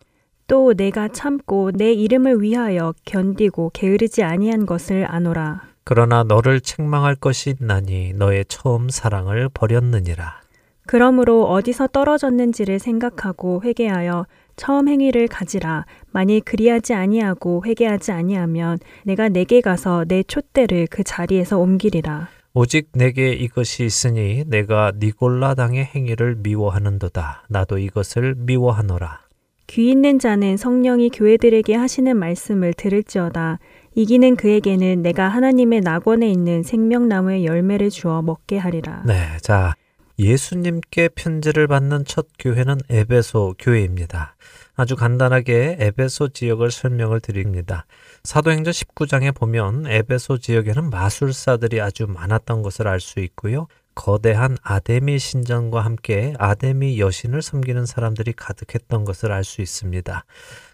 또 0.47 0.73
내가 0.73 1.09
참고 1.09 1.73
내 1.73 1.93
이름을 1.93 2.43
위하여 2.43 2.95
견디고 3.05 3.73
게으르지 3.75 4.23
아니한 4.23 4.67
것을 4.67 5.05
아노라. 5.05 5.63
그러나 5.83 6.23
너를 6.23 6.61
책망할 6.61 7.17
것이 7.17 7.57
있나니 7.59 8.13
너의 8.13 8.45
처음 8.47 8.89
사랑을 8.89 9.49
버렸느니라. 9.53 10.43
그러므로 10.87 11.47
어디서 11.47 11.89
떨어졌는지를 11.89 12.79
생각하고 12.79 13.63
회개하여 13.65 14.27
처음 14.55 14.87
행위를 14.87 15.27
가지라. 15.27 15.87
만일 16.13 16.41
그리하지 16.43 16.95
아니하고 16.95 17.65
회개하지 17.67 18.13
아니하면 18.13 18.79
내가 19.03 19.29
내게 19.29 19.61
가서 19.61 20.05
내 20.07 20.23
촛대를 20.23 20.87
그 20.89 21.03
자리에서 21.03 21.59
옮기리라. 21.59 22.29
오직 22.53 22.89
내게 22.93 23.33
이것이 23.33 23.85
있으니 23.85 24.45
내가 24.47 24.93
니골라 24.99 25.55
당의 25.55 25.85
행위를 25.85 26.37
미워하는도다. 26.37 27.45
나도 27.49 27.79
이것을 27.79 28.35
미워하노라. 28.37 29.21
귀 29.69 29.91
있는 29.91 30.19
자는 30.19 30.57
성령이 30.57 31.11
교회들에게 31.11 31.77
하시는 31.77 32.17
말씀을 32.17 32.75
들을지어다. 32.75 33.61
이기는 33.95 34.35
그에게는 34.35 35.03
내가 35.03 35.29
하나님의 35.29 35.81
낙원에 35.83 36.29
있는 36.29 36.65
생명나무의 36.65 37.45
열매를 37.45 37.91
주어 37.91 38.21
먹게 38.21 38.59
하리라. 38.59 39.05
네, 39.07 39.37
자 39.41 39.75
예수님께 40.19 41.11
편지를 41.15 41.69
받는 41.69 42.05
첫 42.05 42.27
교회는 42.39 42.79
에베소 42.91 43.55
교회입니다. 43.61 44.35
아주 44.75 44.97
간단하게 44.97 45.77
에베소 45.79 46.29
지역을 46.31 46.73
설명을 46.73 47.21
드립니다. 47.21 47.87
사도행전 48.23 48.73
19장에 48.73 49.35
보면 49.35 49.87
에베소 49.87 50.39
지역에는 50.39 50.91
마술사들이 50.91 51.81
아주 51.81 52.07
많았던 52.07 52.63
것을 52.63 52.87
알 52.87 53.01
수 53.01 53.21
있고요. 53.21 53.67
거대한 53.95 54.57
아데미 54.63 55.19
신전과 55.19 55.81
함께 55.81 56.35
아데미 56.39 57.01
여신을 57.01 57.43
섬기는 57.43 57.87
사람들이 57.87 58.33
가득했던 58.35 59.05
것을 59.05 59.33
알 59.33 59.43
수 59.43 59.63
있습니다. 59.63 60.25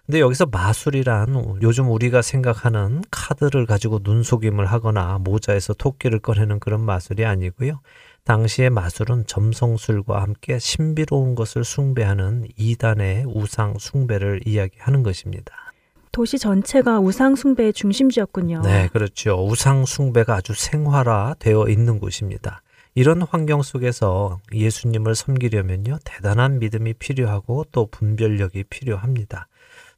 근데 0.05 0.21
여기서 0.21 0.47
마술이란 0.47 1.59
요즘 1.63 1.91
우리가 1.91 2.23
생각하는 2.23 3.03
카드를 3.11 3.67
가지고 3.67 4.01
눈속임을 4.03 4.67
하거나 4.67 5.19
모자에서 5.19 5.73
토끼를 5.75 6.19
꺼내는 6.21 6.61
그런 6.61 6.81
마술이 6.83 7.25
아니고요. 7.25 7.81
당시의 8.25 8.71
마술은 8.71 9.27
점성술과 9.27 10.21
함께 10.21 10.59
신비로운 10.59 11.37
것을 11.37 11.65
숭배하는 11.65 12.47
이단의 12.57 13.25
우상 13.27 13.79
숭배를 13.79 14.41
이야기하는 14.45 15.03
것입니다. 15.05 15.66
도시 16.17 16.39
전체가 16.39 16.99
우상 16.99 17.37
숭배의 17.37 17.75
중심지였군요. 17.75 18.63
네, 18.63 18.89
그렇죠. 18.91 19.47
우상 19.47 19.85
숭배가 19.85 20.37
아주 20.37 20.55
생활화되어 20.55 21.69
있는 21.69 21.99
곳입니다. 21.99 22.63
이런 22.95 23.21
환경 23.21 23.61
속에서 23.61 24.39
예수님을 24.51 25.15
섬기려면요, 25.15 25.99
대단한 26.07 26.59
믿음이 26.59 26.95
필요하고 26.95 27.67
또 27.71 27.89
분별력이 27.91 28.65
필요합니다. 28.71 29.49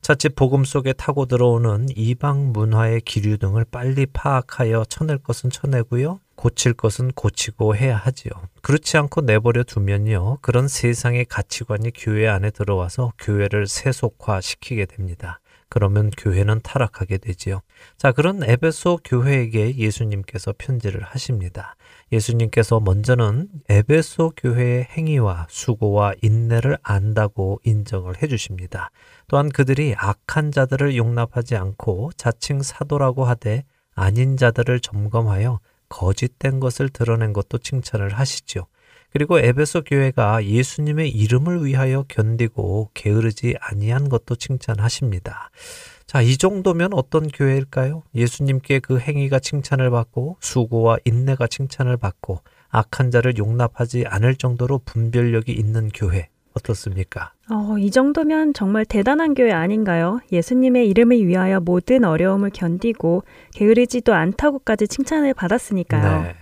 자칫 0.02 0.34
복음 0.34 0.64
속에 0.64 0.92
타고 0.92 1.26
들어오는 1.26 1.86
이방 1.94 2.50
문화의 2.50 3.00
기류 3.02 3.38
등을 3.38 3.64
빨리 3.70 4.04
파악하여 4.06 4.86
쳐낼 4.88 5.18
것은 5.18 5.50
쳐내고요. 5.50 6.18
고칠 6.34 6.72
것은 6.72 7.12
고치고 7.12 7.76
해야 7.76 7.96
하지요. 7.96 8.32
그렇지 8.62 8.96
않고 8.96 9.20
내버려 9.20 9.62
두면요. 9.62 10.38
그런 10.42 10.66
세상의 10.66 11.26
가치관이 11.26 11.92
교회 11.94 12.26
안에 12.26 12.50
들어와서 12.50 13.12
교회를 13.20 13.68
세속화시키게 13.68 14.86
됩니다. 14.86 15.38
그러면 15.68 16.10
교회는 16.10 16.60
타락하게 16.62 17.18
되지요. 17.18 17.60
자, 17.96 18.12
그런 18.12 18.42
에베소 18.42 19.00
교회에게 19.04 19.76
예수님께서 19.76 20.54
편지를 20.56 21.02
하십니다. 21.02 21.76
예수님께서 22.10 22.80
먼저는 22.80 23.48
에베소 23.68 24.32
교회의 24.36 24.84
행위와 24.84 25.46
수고와 25.50 26.14
인내를 26.22 26.78
안다고 26.82 27.60
인정을 27.64 28.22
해 28.22 28.28
주십니다. 28.28 28.90
또한 29.26 29.50
그들이 29.50 29.94
악한 29.96 30.52
자들을 30.52 30.96
용납하지 30.96 31.56
않고 31.56 32.12
자칭 32.16 32.62
사도라고 32.62 33.24
하되 33.24 33.64
아닌 33.94 34.36
자들을 34.36 34.80
점검하여 34.80 35.60
거짓된 35.88 36.60
것을 36.60 36.88
드러낸 36.88 37.32
것도 37.32 37.58
칭찬을 37.58 38.14
하시죠. 38.14 38.66
그리고 39.11 39.38
에베소 39.38 39.82
교회가 39.84 40.44
예수님의 40.44 41.11
이름을 41.11 41.64
위하여 41.64 42.04
견디고 42.09 42.90
게으르지 42.94 43.56
아니한 43.61 44.09
것도 44.09 44.36
칭찬하십니다. 44.36 45.50
자, 46.06 46.22
이 46.22 46.36
정도면 46.36 46.94
어떤 46.94 47.28
교회일까요? 47.28 48.02
예수님께 48.14 48.80
그 48.80 48.98
행위가 48.98 49.38
칭찬을 49.40 49.90
받고 49.90 50.38
수고와 50.40 50.98
인내가 51.04 51.46
칭찬을 51.46 51.96
받고 51.96 52.40
악한 52.70 53.11
자를 53.11 53.36
용납하지 53.36 54.04
않을 54.06 54.36
정도로 54.36 54.80
분별력이 54.84 55.52
있는 55.52 55.88
교회 55.88 56.28
어떻습니까? 56.54 57.32
어, 57.50 57.76
이 57.78 57.90
정도면 57.90 58.52
정말 58.52 58.84
대단한 58.84 59.34
교회 59.34 59.52
아닌가요? 59.52 60.20
예수님의 60.32 60.88
이름을 60.88 61.26
위하여 61.26 61.61
모든 61.61 62.04
어려움을 62.04 62.50
견디고 62.50 63.22
게으르지도 63.54 64.14
않다고까지 64.14 64.88
칭찬을 64.88 65.34
받았으니까요. 65.34 66.22
네. 66.22 66.34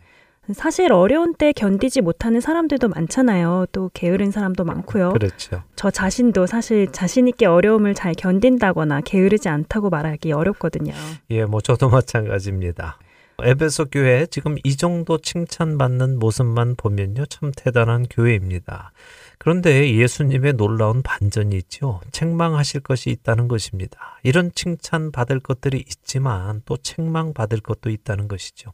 사실 0.55 0.92
어려운 0.92 1.34
때 1.34 1.53
견디지 1.53 2.01
못하는 2.03 2.40
사람들도 2.40 2.88
많잖아요. 2.88 3.66
또 3.72 3.90
게으른 3.94 4.30
사람도 4.30 4.64
많고요. 4.64 5.12
그렇죠. 5.12 5.62
저 5.74 5.90
자신도 5.90 6.47
사실 6.47 6.90
자신 6.92 7.28
있게 7.28 7.47
어려움을 7.47 7.94
잘 7.94 8.14
견딘다거나 8.14 9.01
게으르지 9.01 9.49
않다고 9.49 9.90
말하기 9.90 10.32
어렵거든요. 10.32 10.92
예, 11.30 11.44
뭐 11.44 11.61
저도 11.61 11.88
마찬가지입니다. 11.90 12.99
에베소 13.42 13.86
교회 13.86 14.24
지금 14.26 14.57
이 14.64 14.76
정도 14.76 15.18
칭찬받는 15.18 16.18
모습만 16.18 16.74
보면요 16.76 17.26
참 17.26 17.53
대단한 17.55 18.07
교회입니다. 18.09 18.92
그런데 19.38 19.94
예수님의 19.94 20.55
놀라운 20.55 21.03
반전이 21.03 21.55
있죠. 21.57 22.01
책망하실 22.12 22.80
것이 22.80 23.11
있다는 23.11 23.49
것입니다. 23.49 24.18
이런 24.22 24.51
칭찬 24.55 25.12
받을 25.12 25.40
것들이 25.40 25.84
있지만 25.86 26.62
또 26.64 26.78
책망 26.78 27.34
받을 27.34 27.61
것도 27.61 27.90
있다는 27.90 28.28
것이죠. 28.28 28.72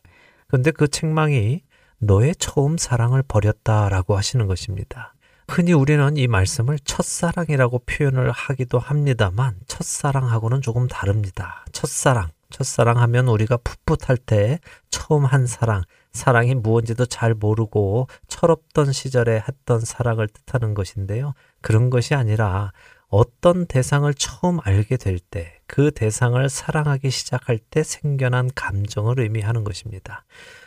그런데 0.53 0.71
그 0.71 0.87
책망이 0.87 1.63
너의 1.99 2.35
처음 2.37 2.77
사랑을 2.77 3.23
버렸다라고 3.23 4.19
하시는 4.19 4.47
것입니다. 4.47 5.15
흔히 5.49 5.73
우리는 5.73 6.19
이 6.19 6.27
말씀을 6.27 6.79
첫사랑이라고 6.85 7.79
표현을 7.87 8.31
하기도 8.31 8.79
합니다만 8.79 9.57
첫사랑하고는 9.67 10.61
조금 10.61 10.89
다릅니다. 10.89 11.65
첫사랑. 11.73 12.29
첫사랑 12.51 12.99
하면 12.99 13.29
우리가 13.29 13.57
풋풋할 13.87 14.19
때 14.19 14.59
처음 14.91 15.25
한 15.25 15.47
사랑, 15.47 15.85
사랑이 16.13 16.55
무언지도 16.55 17.07
잘 17.07 17.33
모르고 17.33 18.09
철없던 18.29 18.93
시절에 18.93 19.43
했던 19.49 19.81
사랑을 19.81 20.29
뜻하는 20.29 20.75
것인데요. 20.75 21.33
그런 21.63 21.89
것이 21.89 22.15
아니라 22.15 22.73
어떤 23.09 23.65
대상을 23.65 24.13
처음 24.15 24.59
알게 24.63 24.99
될 24.99 25.19
때, 25.19 25.62
그 25.73 25.91
대상을 25.91 26.47
사랑하기 26.51 27.09
시작할 27.09 27.59
때 27.59 27.83
생겨난 27.83 28.51
감정을 28.55 29.19
의미하는 29.21 29.65
것입니다. 29.65 30.27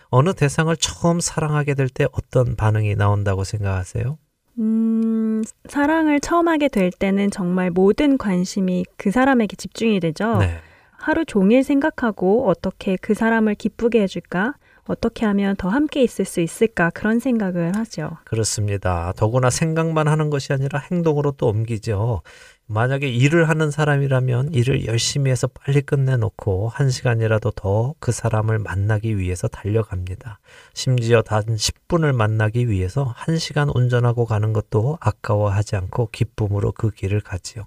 어느 0.09 0.33
대상을 0.33 0.75
처음 0.77 1.19
사랑하게 1.19 1.75
될 1.75 1.89
때 1.89 2.07
어떤 2.11 2.55
반응이 2.55 2.95
나온다고 2.95 3.43
생각하세요? 3.43 4.17
음, 4.57 5.43
사랑을 5.69 6.19
처음 6.19 6.47
하게 6.47 6.69
될 6.69 6.89
때는 6.89 7.29
정말 7.29 7.69
모든 7.69 8.17
관심이 8.17 8.83
그 8.97 9.11
사람에게 9.11 9.55
집중이 9.55 9.99
되죠. 9.99 10.37
네. 10.39 10.57
하루 10.89 11.23
종일 11.23 11.63
생각하고 11.63 12.49
어떻게 12.49 12.97
그 12.99 13.13
사람을 13.13 13.53
기쁘게 13.53 14.01
해줄까? 14.01 14.55
어떻게 14.87 15.25
하면 15.25 15.55
더 15.55 15.69
함께 15.69 16.03
있을 16.03 16.25
수 16.25 16.41
있을까? 16.41 16.89
그런 16.91 17.19
생각을 17.19 17.75
하죠. 17.75 18.17
그렇습니다. 18.23 19.13
더구나 19.15 19.49
생각만 19.49 20.07
하는 20.07 20.29
것이 20.29 20.53
아니라 20.53 20.79
행동으로 20.79 21.31
또 21.33 21.47
옮기죠. 21.47 22.21
만약에 22.67 23.07
일을 23.07 23.47
하는 23.47 23.69
사람이라면 23.69 24.53
일을 24.53 24.85
열심히 24.85 25.29
해서 25.29 25.47
빨리 25.47 25.81
끝내놓고 25.81 26.69
한 26.69 26.89
시간이라도 26.89 27.51
더 27.51 27.93
그 27.99 28.11
사람을 28.11 28.59
만나기 28.59 29.17
위해서 29.17 29.47
달려갑니다. 29.47 30.39
심지어 30.73 31.21
단 31.21 31.43
10분을 31.43 32.13
만나기 32.13 32.69
위해서 32.69 33.03
한 33.15 33.37
시간 33.37 33.69
운전하고 33.73 34.25
가는 34.25 34.53
것도 34.53 34.97
아까워하지 34.99 35.75
않고 35.75 36.09
기쁨으로 36.11 36.71
그 36.71 36.91
길을 36.91 37.21
가지요. 37.21 37.65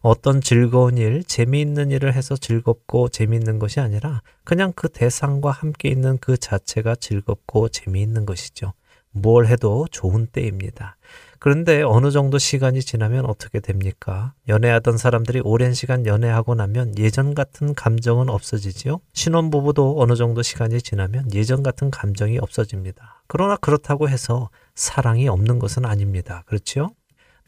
어떤 0.00 0.40
즐거운 0.40 0.98
일, 0.98 1.24
재미있는 1.24 1.90
일을 1.90 2.14
해서 2.14 2.36
즐겁고 2.36 3.08
재미있는 3.08 3.58
것이 3.58 3.80
아니라 3.80 4.22
그냥 4.44 4.72
그 4.74 4.88
대상과 4.88 5.50
함께 5.50 5.88
있는 5.88 6.18
그 6.18 6.36
자체가 6.36 6.96
즐겁고 6.96 7.68
재미있는 7.68 8.26
것이죠. 8.26 8.72
뭘 9.10 9.46
해도 9.46 9.86
좋은 9.90 10.26
때입니다. 10.26 10.96
그런데 11.44 11.82
어느 11.82 12.10
정도 12.10 12.38
시간이 12.38 12.80
지나면 12.80 13.26
어떻게 13.26 13.60
됩니까? 13.60 14.32
연애하던 14.48 14.96
사람들이 14.96 15.42
오랜 15.44 15.74
시간 15.74 16.06
연애하고 16.06 16.54
나면 16.54 16.96
예전 16.96 17.34
같은 17.34 17.74
감정은 17.74 18.30
없어지지요? 18.30 19.02
신혼부부도 19.12 19.96
어느 20.00 20.16
정도 20.16 20.40
시간이 20.40 20.80
지나면 20.80 21.34
예전 21.34 21.62
같은 21.62 21.90
감정이 21.90 22.38
없어집니다. 22.38 23.24
그러나 23.26 23.56
그렇다고 23.56 24.08
해서 24.08 24.48
사랑이 24.74 25.28
없는 25.28 25.58
것은 25.58 25.84
아닙니다. 25.84 26.44
그렇지요? 26.46 26.92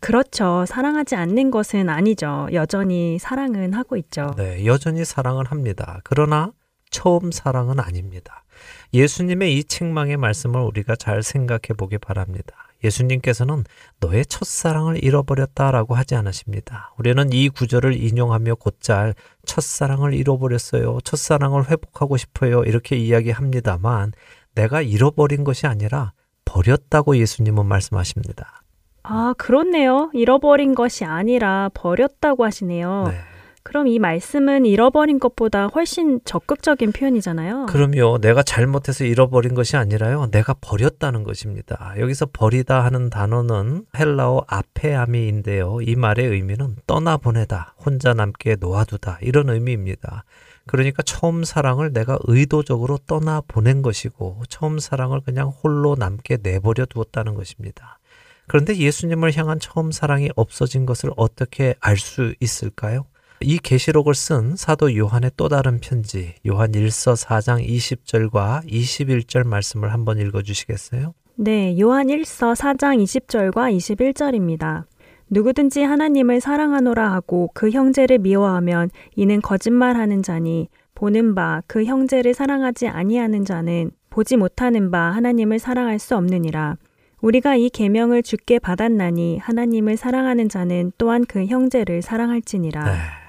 그렇죠. 0.00 0.66
사랑하지 0.68 1.14
않는 1.14 1.50
것은 1.50 1.88
아니죠. 1.88 2.48
여전히 2.52 3.18
사랑은 3.18 3.72
하고 3.72 3.96
있죠. 3.96 4.34
네, 4.36 4.66
여전히 4.66 5.06
사랑을 5.06 5.46
합니다. 5.46 6.02
그러나 6.04 6.52
처음 6.90 7.32
사랑은 7.32 7.80
아닙니다. 7.80 8.44
예수님의 8.92 9.56
이 9.56 9.64
책망의 9.64 10.18
말씀을 10.18 10.60
우리가 10.60 10.96
잘 10.96 11.22
생각해 11.22 11.72
보기 11.78 11.96
바랍니다. 11.96 12.65
예수님께서는 12.86 13.64
너의 14.00 14.24
첫사랑을 14.26 15.02
잃어버렸다라고 15.04 15.94
하지 15.94 16.14
않으십니다. 16.14 16.94
우리는 16.98 17.32
이 17.32 17.48
구절을 17.48 18.00
인용하며 18.02 18.54
곧잘 18.56 19.14
첫사랑을 19.44 20.14
잃어버렸어요. 20.14 20.98
첫사랑을 21.04 21.70
회복하고 21.70 22.16
싶어요. 22.16 22.64
이렇게 22.64 22.96
이야기합니다만 22.96 24.12
내가 24.54 24.80
잃어버린 24.82 25.44
것이 25.44 25.66
아니라 25.66 26.12
버렸다고 26.44 27.16
예수님은 27.18 27.66
말씀하십니다. 27.66 28.62
아, 29.02 29.34
그렇네요. 29.38 30.10
잃어버린 30.14 30.74
것이 30.74 31.04
아니라 31.04 31.70
버렸다고 31.74 32.44
하시네요. 32.44 33.08
네. 33.08 33.35
그럼 33.66 33.88
이 33.88 33.98
말씀은 33.98 34.64
잃어버린 34.64 35.18
것보다 35.18 35.66
훨씬 35.66 36.20
적극적인 36.24 36.92
표현이잖아요. 36.92 37.66
그럼요. 37.66 38.18
내가 38.18 38.44
잘못해서 38.44 39.04
잃어버린 39.04 39.54
것이 39.54 39.76
아니라요. 39.76 40.28
내가 40.30 40.54
버렸다는 40.60 41.24
것입니다. 41.24 41.94
여기서 41.98 42.26
버리다 42.32 42.84
하는 42.84 43.10
단어는 43.10 43.86
헬라어 43.98 44.44
아페아미인데요. 44.46 45.78
이 45.82 45.96
말의 45.96 46.28
의미는 46.28 46.76
떠나보내다, 46.86 47.74
혼자 47.84 48.14
남게 48.14 48.58
놓아두다 48.60 49.18
이런 49.20 49.50
의미입니다. 49.50 50.22
그러니까 50.66 51.02
처음 51.02 51.42
사랑을 51.42 51.92
내가 51.92 52.20
의도적으로 52.22 52.98
떠나보낸 52.98 53.82
것이고 53.82 54.42
처음 54.48 54.78
사랑을 54.78 55.20
그냥 55.22 55.48
홀로 55.48 55.96
남게 55.98 56.38
내버려 56.40 56.86
두었다는 56.86 57.34
것입니다. 57.34 57.98
그런데 58.46 58.76
예수님을 58.76 59.36
향한 59.36 59.58
처음 59.58 59.90
사랑이 59.90 60.30
없어진 60.36 60.86
것을 60.86 61.10
어떻게 61.16 61.74
알 61.80 61.96
수 61.96 62.32
있을까요? 62.38 63.06
이 63.40 63.58
계시록을 63.58 64.14
쓴 64.14 64.56
사도 64.56 64.96
요한의 64.96 65.32
또 65.36 65.48
다른 65.48 65.78
편지 65.80 66.34
요한 66.46 66.72
1서 66.72 67.16
4장 67.26 67.66
20절과 67.66 68.66
21절 68.66 69.46
말씀을 69.46 69.92
한번 69.92 70.18
읽어 70.18 70.42
주시겠어요? 70.42 71.14
네, 71.36 71.78
요한 71.78 72.06
1서 72.06 72.54
4장 72.54 73.02
20절과 73.02 73.76
21절입니다. 73.76 74.84
누구든지 75.28 75.82
하나님을 75.82 76.40
사랑하노라 76.40 77.12
하고 77.12 77.50
그 77.52 77.70
형제를 77.70 78.18
미워하면 78.18 78.90
이는 79.16 79.42
거짓말하는 79.42 80.22
자니 80.22 80.68
보는 80.94 81.34
바 81.34 81.62
그 81.66 81.84
형제를 81.84 82.32
사랑하지 82.32 82.88
아니하는 82.88 83.44
자는 83.44 83.90
보지 84.08 84.36
못하는 84.36 84.90
바 84.90 85.10
하나님을 85.10 85.58
사랑할 85.58 85.98
수 85.98 86.16
없느니라. 86.16 86.76
우리가 87.20 87.56
이 87.56 87.68
계명을 87.68 88.22
주께 88.22 88.58
받았나니 88.58 89.38
하나님을 89.38 89.96
사랑하는 89.96 90.48
자는 90.48 90.92
또한 90.96 91.24
그 91.26 91.44
형제를 91.44 92.00
사랑할지니라. 92.00 92.84
네. 92.84 93.25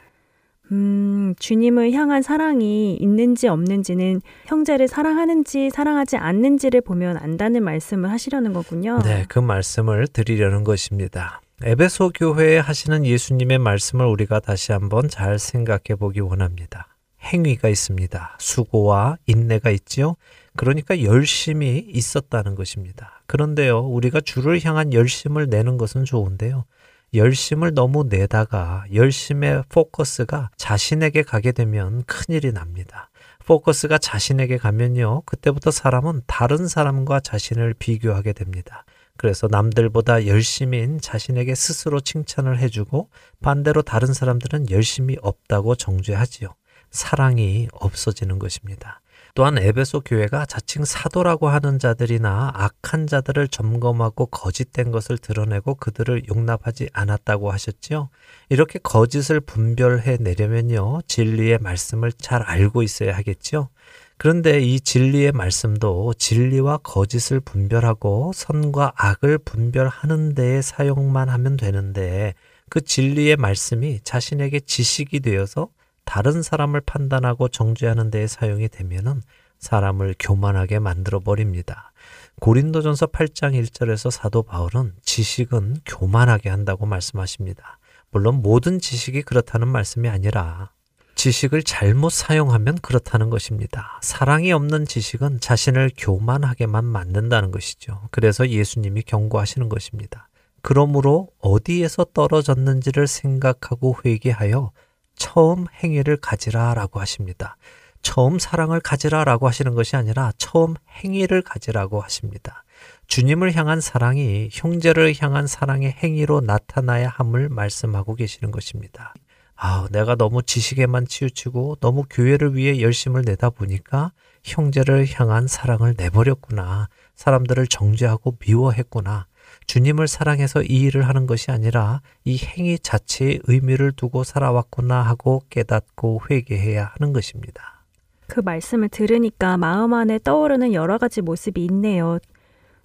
음, 0.72 1.34
주님을 1.40 1.92
향한 1.94 2.22
사랑이 2.22 2.96
있는지 2.96 3.48
없는지는 3.48 4.22
형제를 4.46 4.88
사랑하는지 4.88 5.70
사랑하지 5.70 6.18
않는지를 6.18 6.82
보면 6.82 7.18
안다는 7.18 7.64
말씀을 7.64 8.12
하시려는 8.12 8.54
거군요. 8.54 9.00
네, 9.04 9.26
그 9.28 9.40
말씀을 9.40 10.08
드리려는 10.08 10.64
것입니다. 10.64 11.42
에베소 11.64 12.12
교회에 12.14 12.60
하시는 12.60 13.06
예수님의 13.06 13.58
말씀을 13.60 14.06
우리가 14.06 14.40
다시 14.40 14.72
한번 14.74 15.08
잘 15.10 15.40
생각해 15.40 15.96
보기 15.98 16.20
원합니다. 16.20 16.98
행위가 17.24 17.68
있습니다. 17.68 18.38
수고와 18.40 19.18
인내가 19.26 19.72
있지요. 19.72 20.16
그러니까 20.56 21.02
열심히 21.02 21.86
있었다는 21.88 22.56
것입니다. 22.56 23.24
그런데요, 23.26 23.80
우리가 23.80 24.22
주를 24.22 24.64
향한 24.64 24.94
열심을 24.94 25.48
내는 25.48 25.78
것은 25.78 26.06
좋은데요. 26.06 26.66
열심을 27.14 27.74
너무 27.74 28.06
내다가 28.10 28.86
열심의 28.94 29.64
포커스가 29.70 30.52
자신에게 30.58 31.24
가게 31.24 31.52
되면 31.52 32.04
큰일이 32.04 32.52
납니다. 32.52 33.10
포커스가 33.46 33.98
자신에게 33.98 34.58
가면요, 34.58 35.22
그때부터 35.26 35.72
사람은 35.72 36.24
다른 36.28 36.68
사람과 36.68 37.22
자신을 37.22 37.76
비교하게 37.76 38.34
됩니다. 38.34 38.84
그래서 39.16 39.48
남들보다 39.50 40.28
열심인 40.28 41.00
자신에게 41.00 41.56
스스로 41.56 42.00
칭찬을 42.00 42.60
해주고 42.60 43.10
반대로 43.42 43.82
다른 43.82 44.14
사람들은 44.14 44.70
열심히 44.70 45.18
없다고 45.22 45.76
정죄하지요. 45.76 46.54
사랑이 46.92 47.68
없어지는 47.72 48.38
것입니다. 48.38 49.02
또한 49.38 49.60
에베소 49.60 50.00
교회가 50.00 50.48
자칭 50.48 50.84
사도라고 50.84 51.48
하는 51.48 51.78
자들이나 51.78 52.54
악한 52.56 53.06
자들을 53.06 53.50
점검하고 53.50 54.26
거짓된 54.26 54.90
것을 54.90 55.20
드러내고 55.20 55.76
그들을 55.76 56.24
용납하지 56.28 56.90
않았다고 56.92 57.52
하셨지요. 57.52 58.10
이렇게 58.50 58.80
거짓을 58.82 59.40
분별해 59.40 60.18
내려면요. 60.22 61.02
진리의 61.08 61.60
말씀을 61.60 62.14
잘 62.14 62.42
알고 62.42 62.82
있어야 62.82 63.16
하겠죠. 63.16 63.70
그런데 64.18 64.60
이 64.60 64.80
진리의 64.80 65.34
말씀도 65.34 66.16
진리와 66.18 66.78
거짓을 66.78 67.40
분별하고 67.40 68.32
선과 68.34 68.94
악을 68.96 69.38
분별하는 69.38 70.34
데에 70.34 70.64
사용만 70.64 71.30
하면 71.30 71.58
되는데 71.58 72.34
그 72.70 72.82
진리의 72.82 73.36
말씀이 73.36 74.00
자신에게 74.04 74.62
지식이 74.62 75.20
되어서 75.20 75.70
다른 76.08 76.42
사람을 76.42 76.82
판단하고 76.82 77.50
정죄하는 77.50 78.10
데에 78.10 78.28
사용이 78.28 78.70
되면은 78.70 79.22
사람을 79.60 80.16
교만하게 80.18 80.80
만들어 80.80 81.20
버립니다. 81.20 81.92
고린도전서 82.40 83.08
8장 83.08 83.62
1절에서 83.62 84.10
사도 84.10 84.42
바울은 84.42 84.94
지식은 85.04 85.82
교만하게 85.86 86.50
한다고 86.50 86.86
말씀하십니다. 86.86 87.80
물론 88.10 88.42
모든 88.42 88.80
지식이 88.80 89.24
그렇다는 89.24 89.68
말씀이 89.68 90.08
아니라 90.08 90.72
지식을 91.16 91.64
잘못 91.64 92.14
사용하면 92.14 92.76
그렇다는 92.76 93.30
것입니다. 93.30 94.00
사랑이 94.02 94.54
없는 94.54 94.86
지식은 94.86 95.42
자신을 95.42 95.92
교만하게만 95.98 96.86
만든다는 96.86 97.52
것이죠. 97.52 98.08
그래서 98.12 98.48
예수님이 98.48 99.02
경고하시는 99.02 99.68
것입니다. 99.68 100.30
그러므로 100.62 101.28
어디에서 101.40 102.06
떨어졌는지를 102.14 103.08
생각하고 103.08 103.98
회개하여 104.06 104.72
처음 105.18 105.66
행위를 105.84 106.18
가지라 106.18 106.74
라고 106.74 107.02
하십니다. 107.02 107.58
처음 108.02 108.40
사랑을 108.40 108.80
가지라라고 108.80 109.48
하시는 109.48 109.74
것이 109.74 109.96
아니라 109.98 110.32
처음 110.38 110.76
행위를 111.04 111.42
가지라고 111.42 112.00
하십니다. 112.02 112.64
주님을 113.08 113.56
향한 113.56 113.82
사랑이 113.82 114.50
형제를 114.52 115.14
향한 115.20 115.48
사랑의 115.48 115.92
행위로 115.92 116.42
나타나야 116.42 117.10
함을 117.10 117.50
말씀하고 117.50 118.16
계시는 118.16 118.52
것입니다. 118.52 119.14
아, 119.56 119.88
내가 119.92 120.16
너무 120.16 120.44
지식에만 120.44 121.08
치우치고 121.08 121.78
너무 121.82 122.04
교회를 122.10 122.56
위해 122.56 122.80
열심을 122.80 123.24
내다 123.26 123.50
보니까 123.50 124.12
형제를 124.44 125.08
향한 125.14 125.48
사랑을 125.48 125.96
내버렸구나. 125.98 126.90
사람들을 127.16 127.68
정죄하고 127.68 128.38
미워했구나. 128.40 129.26
주님을 129.68 130.08
사랑해서 130.08 130.64
이 130.64 130.84
일을 130.84 131.08
하는 131.08 131.28
것이 131.28 131.52
아니라 131.52 132.02
이 132.24 132.38
행위 132.38 132.80
자체의 132.80 133.42
의미를 133.44 133.92
두고 133.92 134.24
살아왔구나 134.24 135.02
하고 135.02 135.44
깨닫고 135.50 136.22
회개해야 136.32 136.94
하는 136.98 137.12
것입니다. 137.14 137.84
그 138.28 138.40
말씀을 138.40 138.90
들으니까 138.90 139.58
마음 139.58 139.94
안에 139.94 140.20
떠오르는 140.24 140.74
여러 140.74 140.98
가지 140.98 141.22
모습이 141.22 141.64
있네요. 141.66 142.18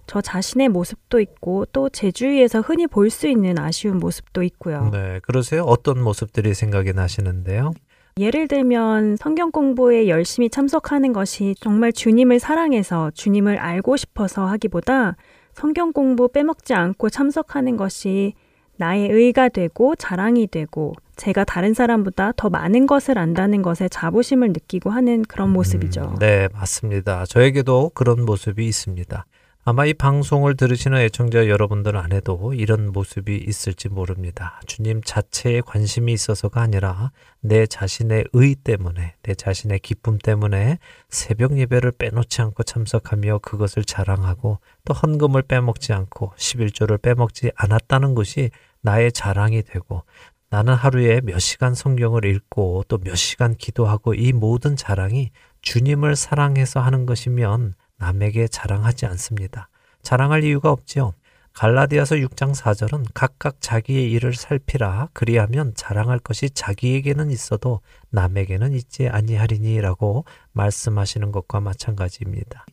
저 0.07 0.19
자신의 0.19 0.67
모습도 0.69 1.21
있고 1.21 1.65
또 1.71 1.89
제 1.89 2.11
주위에서 2.11 2.59
흔히 2.59 2.87
볼 2.87 3.09
수 3.09 3.27
있는 3.27 3.57
아쉬운 3.57 3.97
모습도 3.99 4.43
있고요. 4.43 4.89
네, 4.91 5.21
그러세요? 5.23 5.63
어떤 5.63 6.01
모습들이 6.03 6.53
생각이 6.53 6.91
나시는데요? 6.91 7.71
예를 8.19 8.47
들면 8.49 9.15
성경 9.17 9.51
공부에 9.51 10.07
열심히 10.09 10.49
참석하는 10.49 11.13
것이 11.13 11.55
정말 11.61 11.93
주님을 11.93 12.39
사랑해서 12.39 13.11
주님을 13.11 13.57
알고 13.57 13.95
싶어서 13.95 14.45
하기보다 14.45 15.15
성경 15.53 15.91
공부 15.91 16.27
빼먹지 16.27 16.73
않고 16.73 17.09
참석하는 17.09 17.77
것이 17.77 18.33
나의 18.77 19.09
의가 19.09 19.49
되고 19.49 19.95
자랑이 19.95 20.47
되고 20.47 20.93
제가 21.15 21.43
다른 21.43 21.73
사람보다 21.73 22.33
더 22.35 22.49
많은 22.49 22.87
것을 22.87 23.17
안다는 23.17 23.61
것에 23.61 23.87
자부심을 23.87 24.49
느끼고 24.49 24.89
하는 24.89 25.21
그런 25.23 25.51
모습이죠. 25.51 26.01
음, 26.01 26.19
네, 26.19 26.47
맞습니다. 26.53 27.25
저에게도 27.25 27.91
그런 27.93 28.25
모습이 28.25 28.65
있습니다. 28.65 29.25
아마 29.65 29.85
이 29.85 29.93
방송을 29.93 30.57
들으시는 30.57 30.97
애청자 30.97 31.47
여러분들 31.47 31.95
안에도 31.95 32.53
이런 32.53 32.91
모습이 32.91 33.37
있을지 33.47 33.87
모릅니다. 33.87 34.59
주님 34.67 35.01
자체에 35.01 35.61
관심이 35.61 36.11
있어서가 36.11 36.59
아니라 36.59 37.13
내 37.39 37.65
자신의 37.65 38.25
의 38.33 38.55
때문에, 38.55 39.15
내 39.23 39.33
자신의 39.33 39.79
기쁨 39.79 40.17
때문에 40.17 40.79
새벽 41.07 41.57
예배를 41.57 41.93
빼놓지 41.93 42.41
않고 42.41 42.63
참석하며 42.63 43.37
그것을 43.37 43.85
자랑하고 43.85 44.59
또 44.83 44.93
헌금을 44.93 45.43
빼먹지 45.43 45.93
않고 45.93 46.33
11조를 46.35 47.01
빼먹지 47.01 47.51
않았다는 47.55 48.15
것이 48.15 48.49
나의 48.81 49.13
자랑이 49.13 49.63
되고 49.63 50.03
나는 50.49 50.73
하루에 50.73 51.21
몇 51.21 51.39
시간 51.39 51.73
성경을 51.73 52.25
읽고 52.25 52.83
또 52.89 52.97
몇 52.97 53.15
시간 53.15 53.55
기도하고 53.55 54.13
이 54.13 54.33
모든 54.33 54.75
자랑이 54.75 55.31
주님을 55.61 56.17
사랑해서 56.17 56.81
하는 56.81 57.05
것이면 57.05 57.75
남에게 58.03 58.49
자랑하지 58.49 59.05
않습니다. 59.05 59.69
자랑할 60.01 60.43
이유가 60.43 60.71
없지요. 60.71 61.13
갈라디아서 61.53 62.15
6장 62.15 62.53
4절은 62.53 63.05
각각 63.13 63.61
자기의 63.61 64.11
일을 64.11 64.33
살피라 64.33 65.07
그리하면 65.13 65.71
자랑할 65.75 66.19
것이 66.19 66.49
자기에게는 66.49 67.31
있어도 67.31 67.79
남에게는 68.09 68.73
있지 68.73 69.07
아니하리니라고 69.07 70.25
말씀하시는 70.51 71.31
것과 71.31 71.61
마찬가지입니다. 71.61 72.65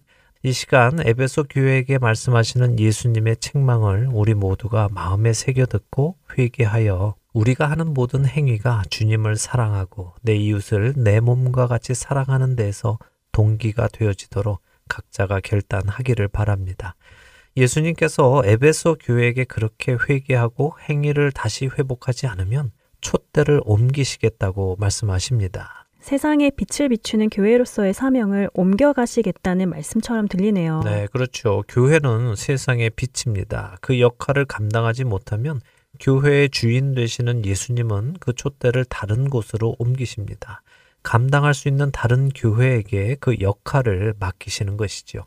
이 0.43 0.53
시간 0.53 0.99
에베소 0.99 1.45
교회에게 1.45 1.99
말씀하시는 1.99 2.81
예수님의 2.81 3.37
책망을 3.37 4.09
우리 4.11 4.35
모두가 4.35 4.89
마음에 4.91 5.33
새겨 5.33 5.67
듣고 5.67 6.17
회개하여 6.37 7.15
우리가 7.35 7.71
하는 7.71 7.95
모든 7.95 8.27
행위가 8.27 8.83
주님을 8.91 9.37
사랑하고 9.37 10.15
내 10.23 10.35
이웃을 10.35 10.95
내 10.97 11.21
몸과 11.21 11.69
같이 11.69 11.95
사랑하는 11.95 12.57
데에서 12.57 12.99
동기가 13.31 13.87
되어지도록 13.89 14.61
각자가 14.91 15.41
결단하기를 15.41 16.29
바랍니다. 16.29 16.97
예수님께서 17.57 18.43
에베소 18.45 18.97
교회에게 19.01 19.45
그렇게 19.45 19.97
회개하고 20.09 20.75
행위를 20.89 21.33
다시 21.33 21.67
회복하지 21.67 22.27
않으면 22.27 22.73
촛대를 23.01 23.63
옮기시겠다고 23.65 24.77
말씀하십니다. 24.79 25.87
세상에 26.01 26.51
빛을 26.51 26.89
비추는 26.89 27.29
교회로서의 27.29 27.93
사명을 27.93 28.51
옮겨가시겠다는 28.55 29.69
말씀처럼 29.69 30.29
들리네요. 30.29 30.83
네, 30.85 31.07
그렇죠. 31.13 31.63
교회는 31.69 32.37
세상의 32.37 32.91
빛입니다. 32.91 33.77
그 33.81 34.01
역할을 34.01 34.47
감당하지 34.47 35.05
못하면 35.05 35.61
교회의 36.01 36.49
주인 36.51 36.95
되시는 36.95 37.45
예수님은 37.45 38.17
그 38.21 38.33
촛대를 38.33 38.87
다른 38.87 39.29
곳으로 39.29 39.77
옮기십니다. 39.79 40.63
감당할 41.03 41.55
수 41.55 41.69
있는 41.69 41.91
다른 41.93 42.29
교회에게 42.31 43.17
그 43.21 43.37
역할을 43.41 44.15
맡기시는 44.19 44.77
것이죠. 44.77 45.25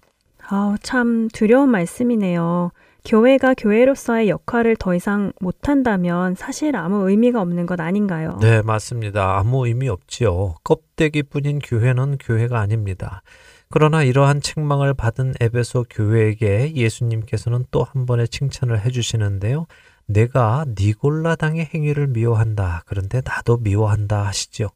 아, 0.49 0.75
참 0.81 1.27
두려운 1.29 1.69
말씀이네요. 1.69 2.71
교회가 3.05 3.53
교회로서의 3.55 4.29
역할을 4.29 4.77
더 4.77 4.95
이상 4.95 5.33
못한다면 5.41 6.35
사실 6.35 6.75
아무 6.77 7.09
의미가 7.09 7.41
없는 7.41 7.65
것 7.65 7.79
아닌가요? 7.81 8.37
네, 8.39 8.61
맞습니다. 8.61 9.37
아무 9.37 9.67
의미 9.67 9.89
없지요. 9.89 10.55
껍데기뿐인 10.63 11.59
교회는 11.59 12.17
교회가 12.17 12.59
아닙니다. 12.59 13.21
그러나 13.69 14.03
이러한 14.03 14.39
책망을 14.41 14.93
받은 14.93 15.33
에베소 15.41 15.85
교회에게 15.89 16.73
예수님께서는 16.75 17.65
또 17.71 17.83
한 17.83 18.05
번의 18.05 18.29
칭찬을 18.29 18.79
해주시는데요. 18.85 19.65
내가 20.05 20.65
니골라당의 20.77 21.71
행위를 21.73 22.07
미워한다. 22.07 22.83
그런데 22.85 23.21
나도 23.25 23.57
미워한다 23.57 24.25
하시죠. 24.27 24.69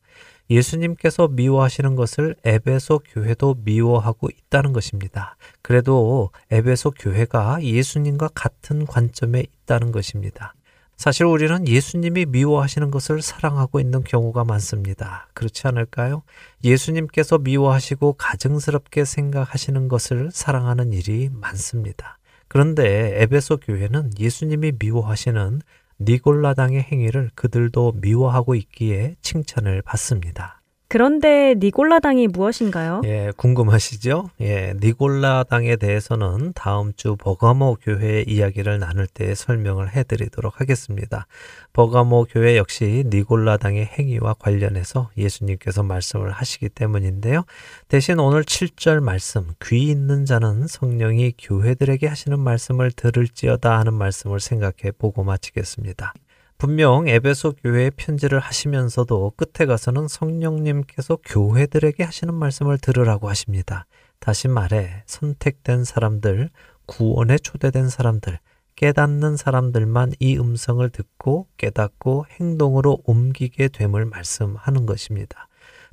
예수님께서 0.50 1.28
미워하시는 1.28 1.96
것을 1.96 2.36
에베소 2.44 3.00
교회도 3.00 3.58
미워하고 3.64 4.30
있다는 4.30 4.74
것입니다. 4.74 5.36
그래도 5.62 6.32
에베소 6.52 6.92
교회가 6.92 7.64
예수님과 7.64 8.30
같은 8.34 8.86
관점에 8.86 9.42
있다는 9.42 9.92
것입니다. 9.92 10.54
사실 10.96 11.26
우리는 11.26 11.68
예수님이 11.68 12.26
미워하시는 12.26 12.90
것을 12.90 13.22
사랑하고 13.22 13.80
있는 13.80 14.04
경우가 14.04 14.46
많습니다. 14.46 15.28
그렇지 15.36 15.68
않을까요? 15.68 16.24
예수님께서 16.64 17.38
미워하시고 17.38 18.14
가증스럽게 18.14 19.06
생각하시는 19.06 19.90
것을 19.90 20.32
사랑하는 20.32 20.94
일이 20.94 21.30
많습니다. 21.32 22.18
그런데 22.48 23.22
에베소 23.22 23.58
교회는 23.58 24.12
예수님이 24.18 24.72
미워하시는 24.80 25.62
니골라당의 26.00 26.82
행위를 26.84 27.32
그들도 27.36 27.94
미워하고 27.98 28.56
있기에 28.56 29.16
칭찬을 29.22 29.82
받습니다. 29.82 30.62
그런데 30.90 31.54
니골라당이 31.58 32.28
무엇인가요? 32.28 33.02
예, 33.04 33.32
궁금하시죠? 33.36 34.30
예, 34.40 34.74
니골라당에 34.82 35.76
대해서는 35.76 36.54
다음 36.54 36.94
주 36.96 37.18
버가모 37.18 37.78
교회의 37.82 38.26
이야기를 38.28 38.80
나눌 38.80 39.06
때 39.06 39.36
설명을 39.36 39.94
해 39.94 40.04
드리도록 40.04 40.62
하겠습니다. 40.62 41.28
버가모 41.74 42.28
교회 42.30 42.56
역시 42.56 43.04
니골라당의 43.08 43.86
행위와 43.86 44.36
관련해서 44.36 45.10
예수님께서 45.18 45.84
말씀을 45.84 46.32
하시기 46.32 46.70
때문인데요. 46.70 47.44
대신 47.90 48.20
오늘 48.20 48.44
7절 48.44 49.02
말씀, 49.02 49.54
귀 49.64 49.90
있는 49.90 50.24
자는 50.24 50.68
성령이 50.68 51.34
교회들에게 51.38 52.08
하시는 52.08 52.40
말씀을 52.40 52.92
들을지어다 52.92 53.78
하는 53.78 53.94
말씀을 53.94 54.40
생각해 54.40 54.92
보고 54.98 55.26
마치겠습니다. 55.26 56.14
분명 56.58 57.08
에베소 57.08 57.54
교회에 57.62 57.92
편지를 57.92 58.40
하시면서도 58.40 59.34
끝에 59.38 59.68
가서는 59.68 60.08
성령님께서 60.08 61.20
교회들에게 61.24 62.04
하시는 62.04 62.34
말씀을 62.34 62.80
들으라고 62.80 63.30
하십니다. 63.30 63.86
다시 64.20 64.48
말해 64.48 65.04
선택된 65.06 65.84
사람들, 65.84 66.50
구원에 66.88 67.38
초대된 67.38 67.90
사람들, 67.90 68.40
깨닫는 68.76 69.38
사람들만 69.38 70.14
이 70.20 70.38
음성을 70.40 70.88
듣고 70.90 71.48
깨닫고 71.58 72.26
행동으로 72.40 73.02
옮기게 73.06 73.68
됨을 73.68 74.06
말씀하는 74.06 74.88
것입니다. 74.88 75.48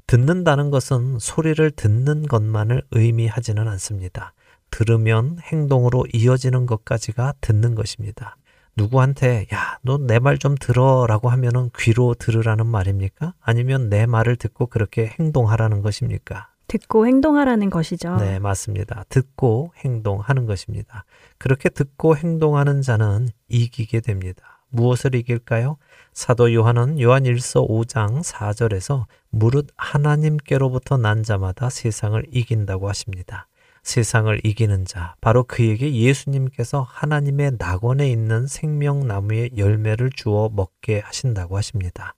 듣는다는 0.07 0.71
것은 0.71 1.19
소리를 1.19 1.71
듣는 1.73 2.23
것만을 2.23 2.83
의미하지는 2.91 3.69
않습니다. 3.69 4.33
들으면 4.71 5.39
행동으로 5.43 6.07
이어지는 6.15 6.65
것까지가 6.65 7.35
듣는 7.43 7.75
것입니다. 7.75 8.37
누구한테 8.77 9.47
야, 9.53 9.79
너 9.83 9.99
내 9.99 10.19
말 10.19 10.39
좀 10.39 10.57
들어라고 10.57 11.29
하면은 11.31 11.71
귀로 11.79 12.15
들으라는 12.15 12.67
말입니까? 12.67 13.35
아니면 13.41 13.89
내 13.89 14.07
말을 14.07 14.37
듣고 14.37 14.67
그렇게 14.67 15.07
행동하라는 15.19 15.81
것입니까? 15.83 16.49
듣고 16.67 17.07
행동하라는 17.07 17.71
것이죠. 17.71 18.17
네, 18.17 18.39
맞습니다. 18.39 19.05
듣고 19.09 19.73
행동하는 19.85 20.47
것입니다. 20.47 21.05
그렇게 21.39 21.69
듣고 21.69 22.17
행동하는 22.17 22.83
자는 22.83 23.29
이기게 23.49 24.01
됩니다. 24.01 24.63
무엇을 24.71 25.15
이길까요? 25.15 25.77
사도 26.13 26.53
요한은 26.53 27.01
요한 27.01 27.25
1서 27.25 27.69
5장 27.69 28.25
4절에서 28.25 29.05
무릇 29.31 29.69
하나님께로부터 29.77 30.97
난 30.97 31.23
자마다 31.23 31.71
세상을 31.71 32.25
이긴다고 32.33 32.89
하십니다. 32.89 33.47
세상을 33.85 34.41
이기는 34.43 34.87
자, 34.87 35.15
바로 35.21 35.45
그에게 35.45 35.95
예수님께서 35.95 36.87
하나님의 36.89 37.53
낙원에 37.59 38.11
있는 38.11 38.47
생명나무의 38.47 39.53
열매를 39.57 40.11
주어 40.11 40.49
먹게 40.53 41.01
하신다고 41.01 41.57
하십니다. 41.57 42.15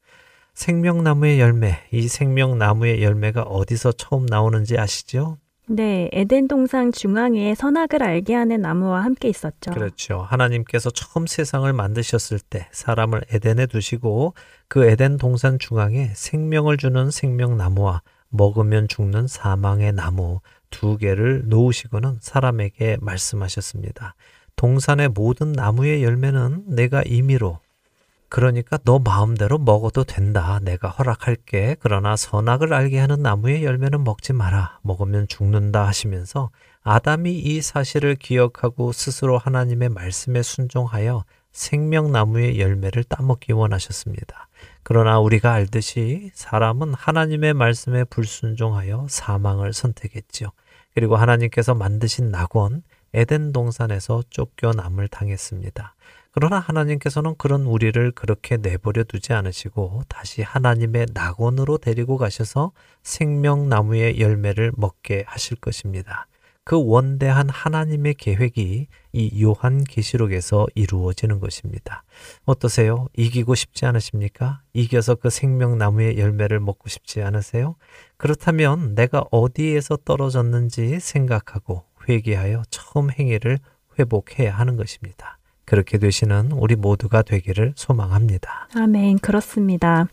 생명나무의 0.55 1.39
열매, 1.39 1.81
이 1.91 2.09
생명나무의 2.09 3.03
열매가 3.03 3.43
어디서 3.43 3.93
처음 3.93 4.25
나오는지 4.25 4.79
아시죠? 4.79 5.37
네, 5.69 6.09
에덴 6.13 6.47
동산 6.47 6.93
중앙에 6.93 7.57
선악을 7.57 8.01
알게 8.01 8.33
하는 8.35 8.61
나무와 8.63 9.03
함께 9.03 9.29
있었죠. 9.29 9.73
그렇죠. 9.73 10.21
하나님께서 10.21 10.91
처음 10.91 11.27
세상을 11.27 11.71
만드셨을 11.73 12.39
때 12.39 12.69
사람을 12.71 13.23
에덴에 13.33 13.67
두시고 13.67 14.35
그 14.69 14.89
에덴 14.89 15.17
동산 15.17 15.59
중앙에 15.59 16.13
생명을 16.15 16.77
주는 16.77 17.11
생명나무와 17.11 18.03
먹으면 18.29 18.87
죽는 18.87 19.27
사망의 19.27 19.93
나무 19.93 20.41
두 20.71 20.97
개를 20.97 21.45
놓으시고는 21.47 22.19
사람에게 22.21 22.99
말씀하셨습니다. 23.01 24.15
동산의 24.57 25.09
모든 25.11 25.53
나무의 25.53 26.03
열매는 26.03 26.65
내가 26.69 27.03
임의로 27.03 27.61
그러니까 28.29 28.79
너 28.85 28.99
마음대로 28.99 29.59
먹어도 29.59 30.05
된다. 30.05 30.59
내가 30.63 30.89
허락할게. 30.89 31.77
그러나 31.81 32.17
선악을 32.17 32.73
알게 32.73 32.99
하는 32.99 33.23
나무의 33.23 33.65
열매는 33.65 34.03
먹지 34.05 34.33
마라. 34.33 34.81
먹으면 34.83 35.29
죽는다 35.29 35.87
하시면서 35.87 36.51
아담이 36.83 37.33
이 37.39 37.63
사실을 37.63 38.17
기억하고 38.17 38.93
스스로 38.93 39.39
하나님의 39.39 39.91
말씀에 39.91 40.43
순종하여 40.43 41.25
생명나무의 41.53 42.61
열매를 42.61 43.05
따먹기 43.05 43.53
원하셨습니다. 43.53 44.49
그러나 44.89 45.19
우리가 45.19 45.53
알듯이 45.53 46.31
사람은 46.33 46.95
하나님의 46.95 47.55
말씀에 47.55 48.05
불순종하여 48.05 49.09
사망을 49.11 49.73
선택했지요. 49.73 50.51
그리고 50.95 51.17
하나님께서 51.17 51.75
만드신 51.75 52.31
낙원 52.31 52.85
에덴 53.13 53.51
동산에서 53.51 54.23
쫓겨남을 54.31 55.09
당했습니다. 55.09 55.97
그러나 56.31 56.61
하나님께서는 56.61 57.35
그런 57.37 57.63
우리를 57.63 58.13
그렇게 58.13 58.59
내버려 58.59 59.03
두지 59.03 59.33
않으시고 59.33 60.03
다시 60.07 60.43
하나님의 60.43 61.07
낙원으로 61.13 61.79
데리고 61.79 62.17
가셔서 62.17 62.71
생명나무의 63.03 64.21
열매를 64.21 64.71
먹게 64.77 65.25
하실 65.27 65.57
것입니다. 65.57 66.29
그 66.67 66.85
원대한 66.85 67.49
하나님의 67.49 68.15
계획이 68.15 68.89
이 69.13 69.43
요한 69.43 69.85
계시록에서 69.85 70.67
이루어지는 70.75 71.39
것입니다. 71.39 72.03
어떠세요? 72.45 73.07
이기고 73.17 73.55
싶지 73.55 73.87
않으십니까? 73.87 74.63
이겨서 74.73 75.15
그 75.15 75.31
생명나무의 75.31 76.19
열매를 76.19 76.59
먹고 76.59 76.89
싶지 76.89 77.23
않으세요? 77.23 77.77
그렇다면 78.17 78.97
내가 78.97 79.23
어디에서 79.31 79.99
떨어졌는지 80.05 80.99
생각하고 80.99 81.85
회개하여 82.09 82.65
처음 82.69 83.13
행위를 83.13 83.61
회복해야 83.97 84.53
하는 84.53 84.75
것입니다. 84.75 85.39
그렇게 85.67 85.99
되시는 85.99 86.51
우리 86.51 86.75
모두가 86.75 87.23
되기를 87.23 87.75
소망합니다. 87.77 88.71
아멘. 88.75 89.19
그렇습니다. 89.19 90.09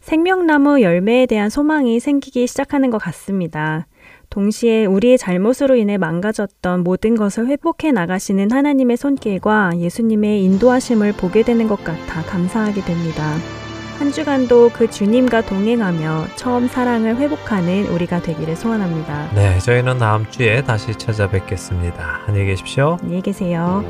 생명나무 0.00 0.82
열매에 0.82 1.26
대한 1.26 1.48
소망이 1.48 2.00
생기기 2.00 2.48
시작하는 2.48 2.90
것 2.90 2.98
같습니다. 2.98 3.86
동시에 4.32 4.86
우리의 4.86 5.18
잘못으로 5.18 5.76
인해 5.76 5.98
망가졌던 5.98 6.84
모든 6.84 7.14
것을 7.14 7.48
회복해 7.48 7.92
나가시는 7.92 8.50
하나님의 8.50 8.96
손길과 8.96 9.72
예수님의 9.76 10.42
인도하심을 10.44 11.12
보게 11.12 11.42
되는 11.42 11.68
것 11.68 11.84
같아 11.84 12.22
감사하게 12.22 12.80
됩니다. 12.80 13.34
한 13.98 14.10
주간도 14.10 14.70
그 14.70 14.90
주님과 14.90 15.42
동행하며 15.42 16.28
처음 16.36 16.66
사랑을 16.66 17.16
회복하는 17.16 17.86
우리가 17.88 18.22
되기를 18.22 18.56
소원합니다. 18.56 19.30
네, 19.34 19.58
저희는 19.58 19.98
다음 19.98 20.28
주에 20.30 20.62
다시 20.62 20.94
찾아뵙겠습니다. 20.94 22.22
안녕히 22.26 22.46
계십시오. 22.46 22.96
안녕히 23.02 23.20
계세요. 23.20 23.84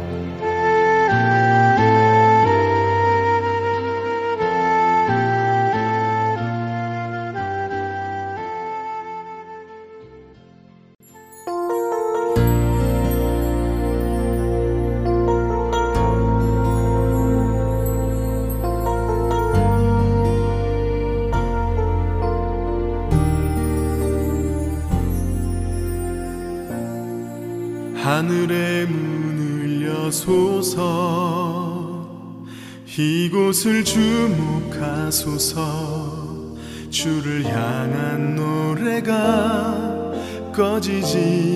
하늘의 28.22 28.86
문을 28.86 29.82
여소서. 29.84 30.78
이곳을 32.86 33.82
주목하소서. 33.82 35.42
주를 36.88 37.44
향한 37.44 38.36
노래가 38.36 40.12
꺼지지 40.54 41.51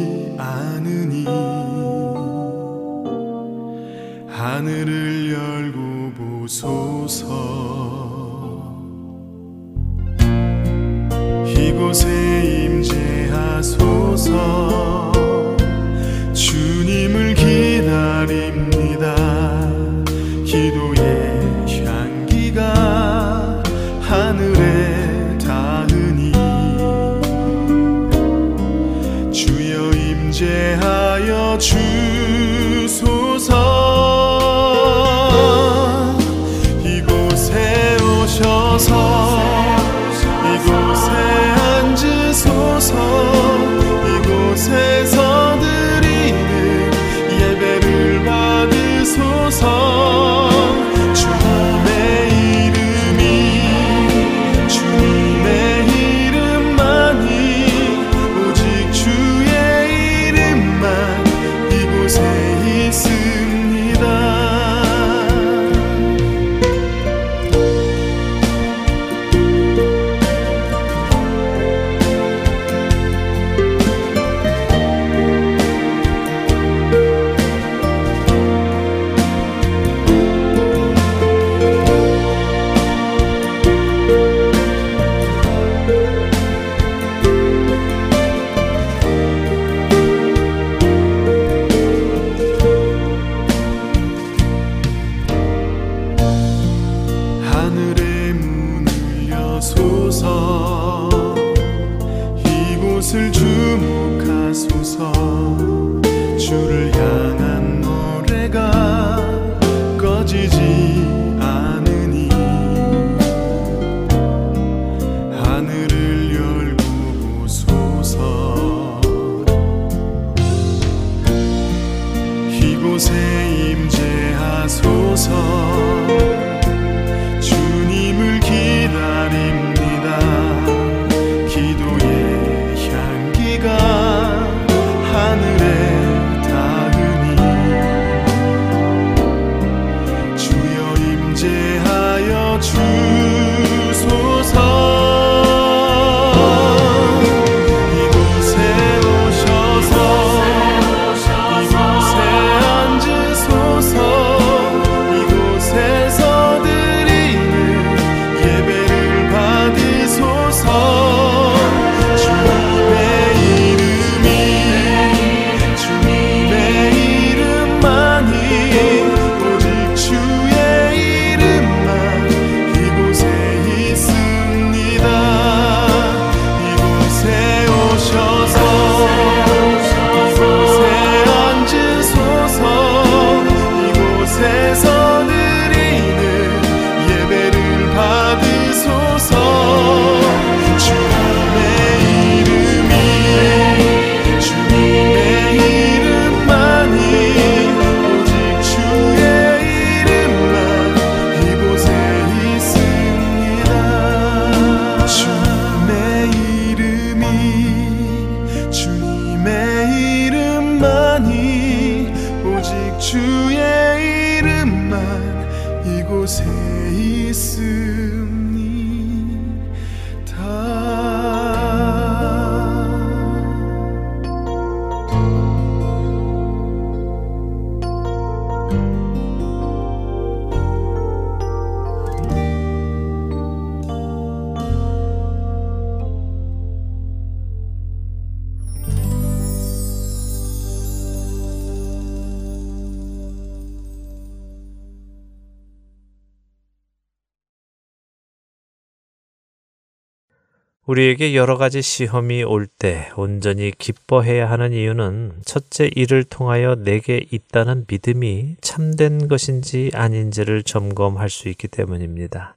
우리에게 250.97 251.35
여러 251.35 251.59
가지 251.59 251.83
시험이 251.83 252.43
올 252.43 252.67
때 252.67 253.11
온전히 253.17 253.71
기뻐해야 253.71 254.51
하는 254.51 254.73
이유는 254.73 255.43
첫째 255.45 255.91
이를 255.95 256.25
통하여 256.25 256.75
내게 256.75 257.23
있다는 257.31 257.85
믿음이 257.87 258.57
참된 258.63 259.29
것인지 259.29 259.91
아닌지를 259.93 260.63
점검할 260.63 261.29
수 261.29 261.51
있기 261.51 261.69
때문입니다. 261.69 262.57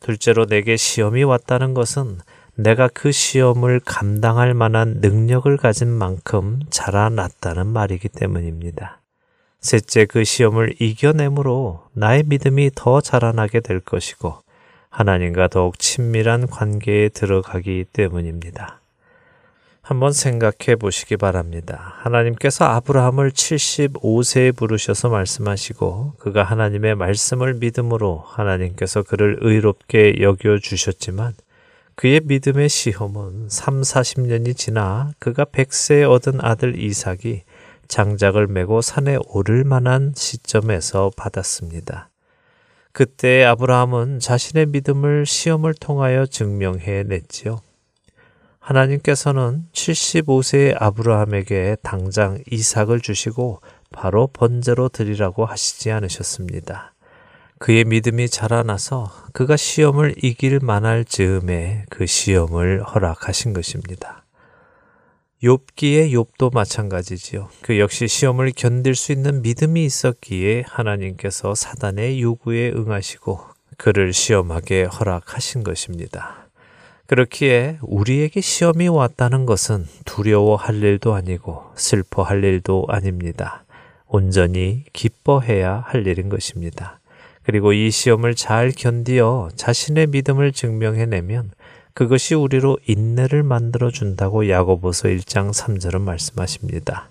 둘째로 0.00 0.44
내게 0.44 0.76
시험이 0.76 1.22
왔다는 1.22 1.72
것은 1.72 2.18
내가 2.56 2.88
그 2.88 3.10
시험을 3.10 3.80
감당할 3.84 4.52
만한 4.52 4.98
능력을 5.00 5.56
가진 5.56 5.88
만큼 5.88 6.60
자라났다는 6.68 7.66
말이기 7.66 8.10
때문입니다. 8.10 9.00
셋째 9.62 10.04
그 10.04 10.24
시험을 10.24 10.74
이겨내므로 10.78 11.84
나의 11.94 12.24
믿음이 12.26 12.72
더 12.74 13.00
자라나게 13.00 13.60
될 13.60 13.80
것이고 13.80 14.41
하나님과 14.92 15.48
더욱 15.48 15.78
친밀한 15.78 16.46
관계에 16.46 17.08
들어가기 17.08 17.86
때문입니다. 17.92 18.78
한번 19.80 20.12
생각해 20.12 20.76
보시기 20.78 21.16
바랍니다. 21.16 21.94
하나님께서 22.00 22.66
아브라함을 22.66 23.32
75세에 23.32 24.54
부르셔서 24.54 25.08
말씀하시고 25.08 26.14
그가 26.18 26.44
하나님의 26.44 26.94
말씀을 26.94 27.54
믿음으로 27.54 28.22
하나님께서 28.26 29.02
그를 29.02 29.38
의롭게 29.40 30.20
여겨 30.20 30.58
주셨지만 30.58 31.32
그의 31.94 32.20
믿음의 32.24 32.68
시험은 32.68 33.48
3, 33.48 33.80
40년이 33.80 34.56
지나 34.56 35.10
그가 35.18 35.46
100세에 35.46 36.08
얻은 36.08 36.44
아들 36.44 36.78
이삭이 36.78 37.42
장작을 37.88 38.46
메고 38.46 38.82
산에 38.82 39.18
오를 39.26 39.64
만한 39.64 40.12
시점에서 40.14 41.10
받았습니다. 41.16 42.11
그때 42.92 43.42
아브라함은 43.44 44.20
자신의 44.20 44.66
믿음을 44.66 45.24
시험을 45.24 45.74
통하여 45.74 46.26
증명해 46.26 47.04
냈지요. 47.04 47.60
하나님께서는 48.58 49.66
75세의 49.72 50.76
아브라함에게 50.78 51.78
당장 51.82 52.38
이삭을 52.50 53.00
주시고 53.00 53.60
바로 53.92 54.26
번제로 54.26 54.88
드리라고 54.88 55.46
하시지 55.46 55.90
않으셨습니다. 55.90 56.94
그의 57.58 57.84
믿음이 57.84 58.28
자라나서 58.28 59.10
그가 59.32 59.56
시험을 59.56 60.16
이길 60.22 60.60
만할 60.60 61.04
즈음에 61.04 61.86
그 61.90 62.06
시험을 62.06 62.82
허락하신 62.82 63.52
것입니다. 63.52 64.21
욥기의 65.42 66.12
욥도 66.12 66.54
마찬가지지요. 66.54 67.48
그 67.62 67.80
역시 67.80 68.06
시험을 68.06 68.52
견딜 68.54 68.94
수 68.94 69.10
있는 69.10 69.42
믿음이 69.42 69.84
있었기에 69.84 70.64
하나님께서 70.68 71.56
사단의 71.56 72.22
요구에 72.22 72.70
응하시고 72.70 73.40
그를 73.76 74.12
시험하게 74.12 74.84
허락하신 74.84 75.64
것입니다. 75.64 76.46
그렇기에 77.06 77.78
우리에게 77.82 78.40
시험이 78.40 78.86
왔다는 78.86 79.44
것은 79.44 79.86
두려워할 80.04 80.80
일도 80.82 81.14
아니고 81.14 81.64
슬퍼할 81.74 82.44
일도 82.44 82.86
아닙니다. 82.88 83.64
온전히 84.06 84.84
기뻐해야 84.92 85.82
할 85.86 86.06
일인 86.06 86.28
것입니다. 86.28 87.00
그리고 87.42 87.72
이 87.72 87.90
시험을 87.90 88.36
잘 88.36 88.70
견디어 88.70 89.50
자신의 89.56 90.06
믿음을 90.06 90.52
증명해내면 90.52 91.50
그것이 91.94 92.34
우리로 92.34 92.78
인내를 92.86 93.42
만들어 93.42 93.90
준다고 93.90 94.48
야고보서 94.48 95.08
1장 95.08 95.52
3절은 95.52 96.00
말씀하십니다. 96.00 97.10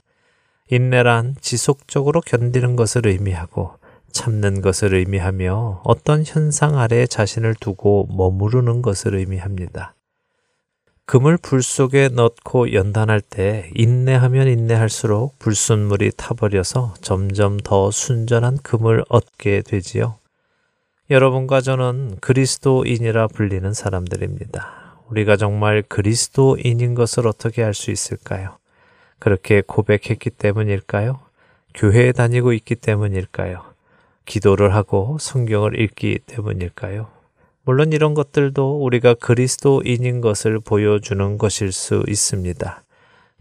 인내란 0.70 1.36
지속적으로 1.42 2.22
견디는 2.22 2.76
것을 2.76 3.06
의미하고 3.08 3.74
참는 4.12 4.62
것을 4.62 4.94
의미하며 4.94 5.82
어떤 5.84 6.24
현상 6.26 6.78
아래 6.78 7.06
자신을 7.06 7.56
두고 7.60 8.08
머무르는 8.10 8.82
것을 8.82 9.16
의미합니다. 9.16 9.94
금을 11.06 11.38
불 11.38 11.62
속에 11.62 12.08
넣고 12.10 12.74
연단할 12.74 13.20
때 13.20 13.70
인내하면 13.76 14.48
인내할수록 14.48 15.38
불순물이 15.40 16.12
타버려서 16.16 16.94
점점 17.02 17.58
더 17.58 17.92
순전한 17.92 18.58
금을 18.58 19.04
얻게 19.10 19.62
되지요. 19.62 20.20
여러분과 21.12 21.59
저는 21.59 22.20
그리스도인이라 22.22 23.28
불리는 23.28 23.74
사람들입니다. 23.74 24.95
우리가 25.09 25.36
정말 25.36 25.82
그리스도인인 25.82 26.95
것을 26.95 27.28
어떻게 27.28 27.66
알 27.66 27.74
수 27.74 27.91
있을까요? 27.91 28.55
그렇게 29.20 29.59
고백했기 29.59 30.30
때문일까요? 30.30 31.20
교회에 31.74 32.14
다니고 32.14 32.53
있기 32.53 32.76
때문일까요? 32.76 33.62
기도를 34.24 34.74
하고 34.74 35.18
성경을 35.20 35.82
읽기 35.82 36.20
때문일까요? 36.28 37.09
물론 37.66 37.91
이런 37.91 38.14
것들도 38.14 38.82
우리가 38.82 39.14
그리스도인인 39.16 40.22
것을 40.22 40.62
보여주는 40.62 41.38
것일 41.38 41.74
수 41.74 42.05
있습니다. 42.07 42.84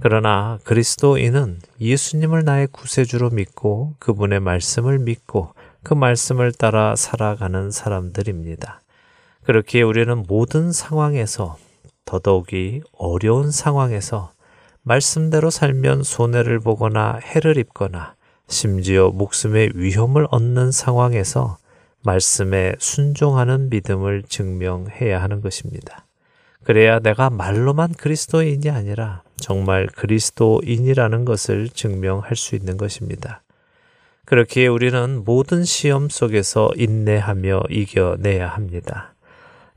그러나 0.00 0.58
그리스도인은 0.64 1.60
예수님을 1.80 2.42
나의 2.44 2.66
구세주로 2.72 3.30
믿고 3.30 3.94
그분의 4.00 4.40
말씀을 4.40 4.98
믿고 4.98 5.54
그 5.82 5.94
말씀을 5.94 6.52
따라 6.52 6.94
살아가는 6.96 7.70
사람들입니다. 7.70 8.82
그렇기에 9.44 9.82
우리는 9.82 10.24
모든 10.28 10.72
상황에서 10.72 11.56
더더욱이 12.04 12.82
어려운 12.92 13.50
상황에서 13.50 14.32
말씀대로 14.82 15.50
살면 15.50 16.02
손해를 16.02 16.60
보거나 16.60 17.18
해를 17.22 17.56
입거나 17.56 18.14
심지어 18.48 19.10
목숨의 19.10 19.72
위험을 19.74 20.26
얻는 20.30 20.72
상황에서 20.72 21.58
말씀에 22.02 22.74
순종하는 22.78 23.68
믿음을 23.70 24.24
증명해야 24.28 25.22
하는 25.22 25.40
것입니다. 25.40 26.06
그래야 26.64 26.98
내가 26.98 27.30
말로만 27.30 27.94
그리스도인이 27.94 28.68
아니라 28.70 29.22
정말 29.36 29.86
그리스도인이라는 29.86 31.24
것을 31.24 31.68
증명할 31.68 32.36
수 32.36 32.54
있는 32.54 32.76
것입니다. 32.76 33.42
그렇기에 34.30 34.68
우리는 34.68 35.24
모든 35.24 35.64
시험 35.64 36.08
속에서 36.08 36.70
인내하며 36.76 37.62
이겨내야 37.68 38.46
합니다. 38.46 39.12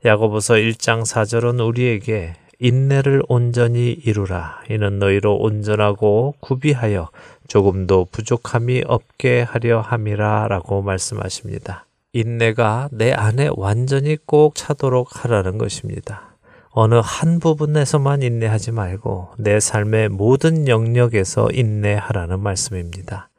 야고보서 0.04 0.54
1장 0.54 1.02
4절은 1.02 1.66
우리에게 1.66 2.34
인내를 2.60 3.24
온전히 3.26 3.90
이루라. 3.90 4.60
이는 4.70 5.00
너희로 5.00 5.38
온전하고 5.38 6.36
구비하여 6.38 7.10
조금도 7.48 8.06
부족함이 8.12 8.84
없게 8.86 9.42
하려 9.42 9.80
함이라 9.80 10.46
라고 10.46 10.82
말씀하십니다. 10.82 11.86
인내가 12.12 12.88
내 12.92 13.10
안에 13.10 13.50
완전히 13.56 14.16
꼭 14.24 14.54
차도록 14.54 15.24
하라는 15.24 15.58
것입니다. 15.58 16.36
어느 16.70 17.00
한 17.02 17.40
부분에서만 17.40 18.22
인내하지 18.22 18.70
말고 18.70 19.30
내 19.36 19.58
삶의 19.58 20.10
모든 20.10 20.68
영역에서 20.68 21.48
인내하라는 21.50 22.38
말씀입니다. 22.38 23.30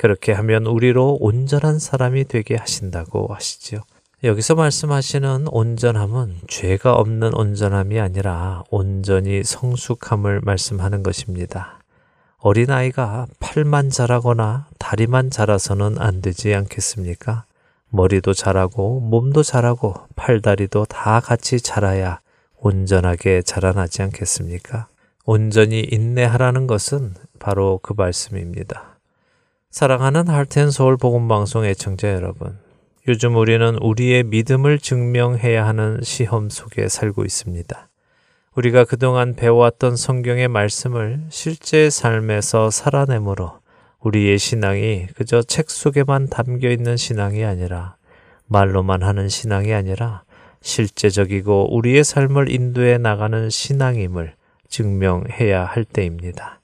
그렇게 0.00 0.32
하면 0.32 0.64
우리로 0.64 1.18
온전한 1.20 1.78
사람이 1.78 2.24
되게 2.24 2.56
하신다고 2.56 3.34
하시지요. 3.34 3.82
여기서 4.24 4.54
말씀하시는 4.54 5.48
온전함은 5.48 6.36
죄가 6.48 6.94
없는 6.94 7.34
온전함이 7.34 8.00
아니라 8.00 8.64
온전히 8.70 9.44
성숙함을 9.44 10.40
말씀하는 10.40 11.02
것입니다. 11.02 11.80
어린아이가 12.38 13.26
팔만 13.40 13.90
자라거나 13.90 14.68
다리만 14.78 15.28
자라서는 15.28 15.98
안 15.98 16.22
되지 16.22 16.54
않겠습니까? 16.54 17.44
머리도 17.90 18.32
자라고 18.32 19.00
몸도 19.00 19.42
자라고 19.42 19.96
팔다리도 20.16 20.86
다 20.86 21.20
같이 21.20 21.60
자라야 21.60 22.20
온전하게 22.56 23.42
자라나지 23.42 24.00
않겠습니까? 24.00 24.86
온전히 25.26 25.80
인내하라는 25.80 26.66
것은 26.66 27.12
바로 27.38 27.78
그 27.82 27.92
말씀입니다. 27.94 28.89
사랑하는 29.70 30.26
할텐 30.26 30.72
서울 30.72 30.96
복음 30.96 31.28
방송 31.28 31.64
애청자 31.64 32.12
여러분. 32.12 32.58
요즘 33.06 33.36
우리는 33.36 33.76
우리의 33.76 34.24
믿음을 34.24 34.80
증명해야 34.80 35.64
하는 35.64 36.00
시험 36.02 36.50
속에 36.50 36.88
살고 36.88 37.24
있습니다. 37.24 37.88
우리가 38.56 38.84
그동안 38.84 39.36
배워왔던 39.36 39.94
성경의 39.94 40.48
말씀을 40.48 41.20
실제 41.28 41.88
삶에서 41.88 42.70
살아내므로 42.70 43.60
우리의 44.00 44.38
신앙이 44.38 45.06
그저 45.14 45.40
책 45.40 45.70
속에만 45.70 46.30
담겨 46.30 46.68
있는 46.68 46.96
신앙이 46.96 47.44
아니라 47.44 47.94
말로만 48.46 49.04
하는 49.04 49.28
신앙이 49.28 49.72
아니라 49.72 50.24
실제적이고 50.62 51.76
우리의 51.76 52.02
삶을 52.02 52.50
인도해 52.50 52.98
나가는 52.98 53.48
신앙임을 53.48 54.34
증명해야 54.68 55.64
할 55.64 55.84
때입니다. 55.84 56.59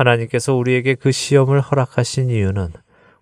하나님께서 0.00 0.54
우리에게 0.54 0.94
그 0.94 1.12
시험을 1.12 1.60
허락하신 1.60 2.30
이유는 2.30 2.72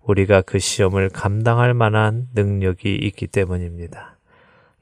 우리가 0.03 0.41
그 0.41 0.59
시험을 0.59 1.09
감당할 1.09 1.73
만한 1.73 2.27
능력이 2.33 2.95
있기 2.95 3.27
때문입니다. 3.27 4.15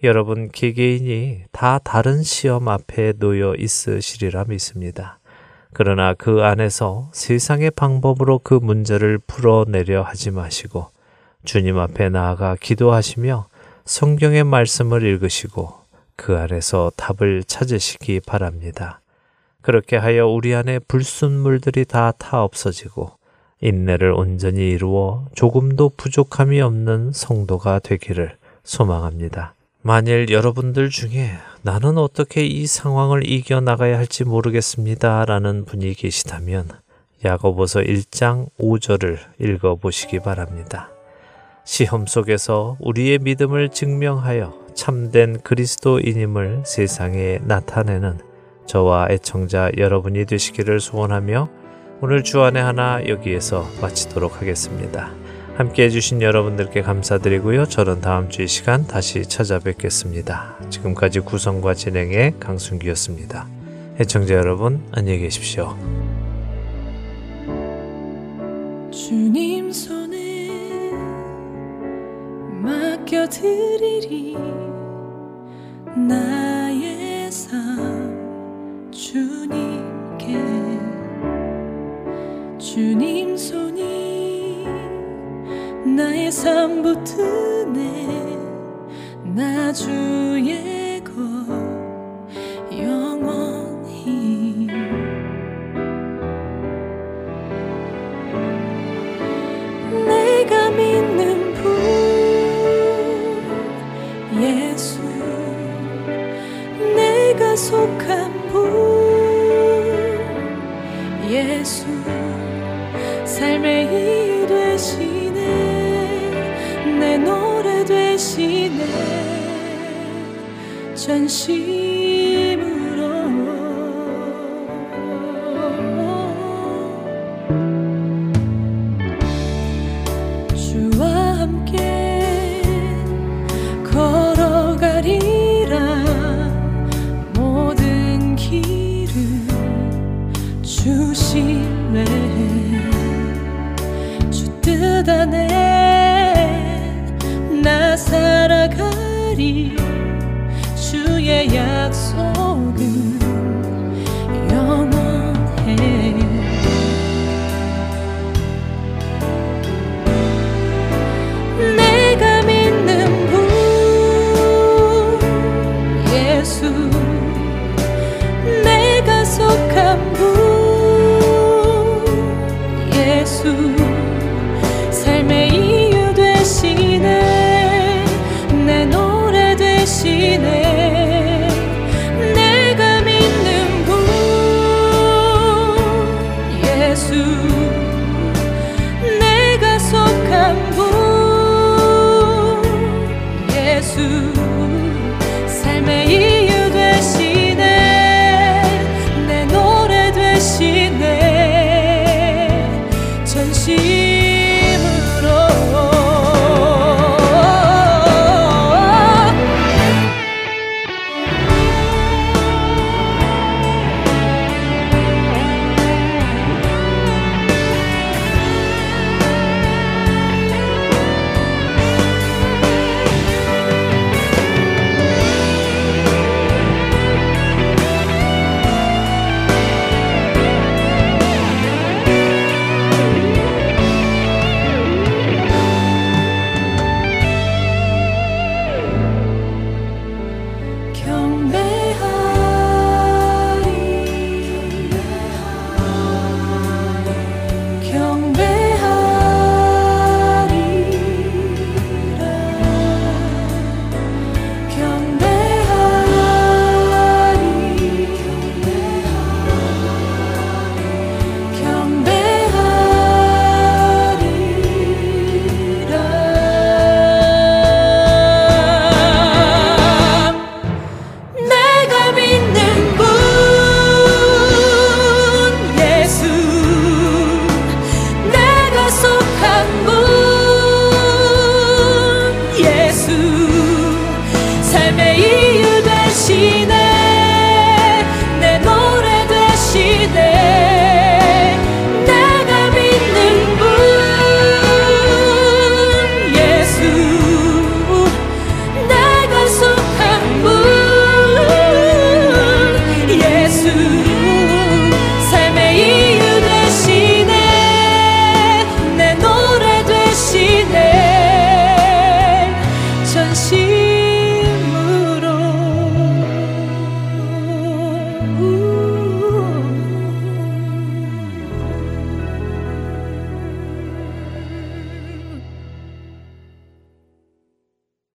여러분 0.03 0.49
개개인이 0.49 1.45
다 1.51 1.79
다른 1.79 2.21
시험 2.21 2.67
앞에 2.67 3.13
놓여 3.13 3.55
있으시리라 3.55 4.45
믿습니다. 4.47 5.19
그러나 5.73 6.13
그 6.13 6.43
안에서 6.43 7.09
세상의 7.13 7.71
방법으로 7.71 8.39
그 8.43 8.53
문제를 8.53 9.17
풀어내려 9.17 10.03
하지 10.03 10.29
마시고 10.31 10.87
주님 11.45 11.79
앞에 11.79 12.09
나아가 12.09 12.55
기도하시며 12.59 13.47
성경의 13.85 14.43
말씀을 14.43 15.03
읽으시고 15.03 15.73
그 16.15 16.37
안에서 16.37 16.91
답을 16.95 17.43
찾으시기 17.43 18.21
바랍니다. 18.21 19.01
그렇게 19.67 19.97
하여 19.97 20.27
우리 20.27 20.55
안에 20.55 20.79
불순물들이 20.79 21.83
다 21.83 22.13
타 22.17 22.41
없어지고 22.41 23.11
인내를 23.59 24.13
온전히 24.13 24.69
이루어 24.69 25.25
조금도 25.35 25.91
부족함이 25.97 26.61
없는 26.61 27.11
성도가 27.11 27.79
되기를 27.79 28.37
소망합니다. 28.63 29.55
만일 29.81 30.29
여러분들 30.29 30.89
중에 30.89 31.31
나는 31.63 31.97
어떻게 31.97 32.45
이 32.45 32.65
상황을 32.65 33.29
이겨나가야 33.29 33.97
할지 33.97 34.23
모르겠습니다. 34.23 35.25
라는 35.25 35.65
분이 35.65 35.95
계시다면 35.95 36.69
야고보서 37.25 37.81
1장 37.81 38.47
5절을 38.57 39.17
읽어 39.41 39.75
보시기 39.75 40.19
바랍니다. 40.19 40.91
시험 41.65 42.05
속에서 42.05 42.77
우리의 42.79 43.19
믿음을 43.19 43.67
증명하여 43.67 44.67
참된 44.75 45.41
그리스도인임을 45.41 46.63
세상에 46.65 47.39
나타내는 47.43 48.26
저와 48.67 49.07
애청자 49.09 49.71
여러분이 49.77 50.25
되시기를 50.25 50.79
소원하며 50.79 51.49
오늘 52.01 52.23
주안의 52.23 52.61
하나 52.61 53.01
여기에서 53.07 53.65
마치도록 53.81 54.39
하겠습니다. 54.41 55.09
함께 55.55 55.85
해주신 55.85 56.21
여러분들께 56.21 56.83
감사드리고요. 56.83 57.65
저는 57.65 58.01
다음 58.01 58.29
주 58.29 58.43
이 58.43 58.47
시간 58.47 58.85
다시 58.85 59.23
찾아뵙겠습니다. 59.23 60.57
지금까지 60.69 61.21
구성과 61.21 61.73
진행의 61.73 62.35
강순기였습니다. 62.39 63.47
애청자 63.99 64.35
여러분, 64.35 64.83
안녕히 64.91 65.21
계십시오. 65.21 65.75
주님 68.91 69.71
손에 69.71 70.91
맡겨드리리 72.61 74.37
나의 76.07 77.31
삶 77.31 77.96
주님께 79.07 80.35
주님 82.57 83.37
손이 83.37 84.65
나의 85.95 86.29
삶 86.29 86.81
붙드네. 86.81 88.07
나 89.33 89.71
주의 89.71 90.76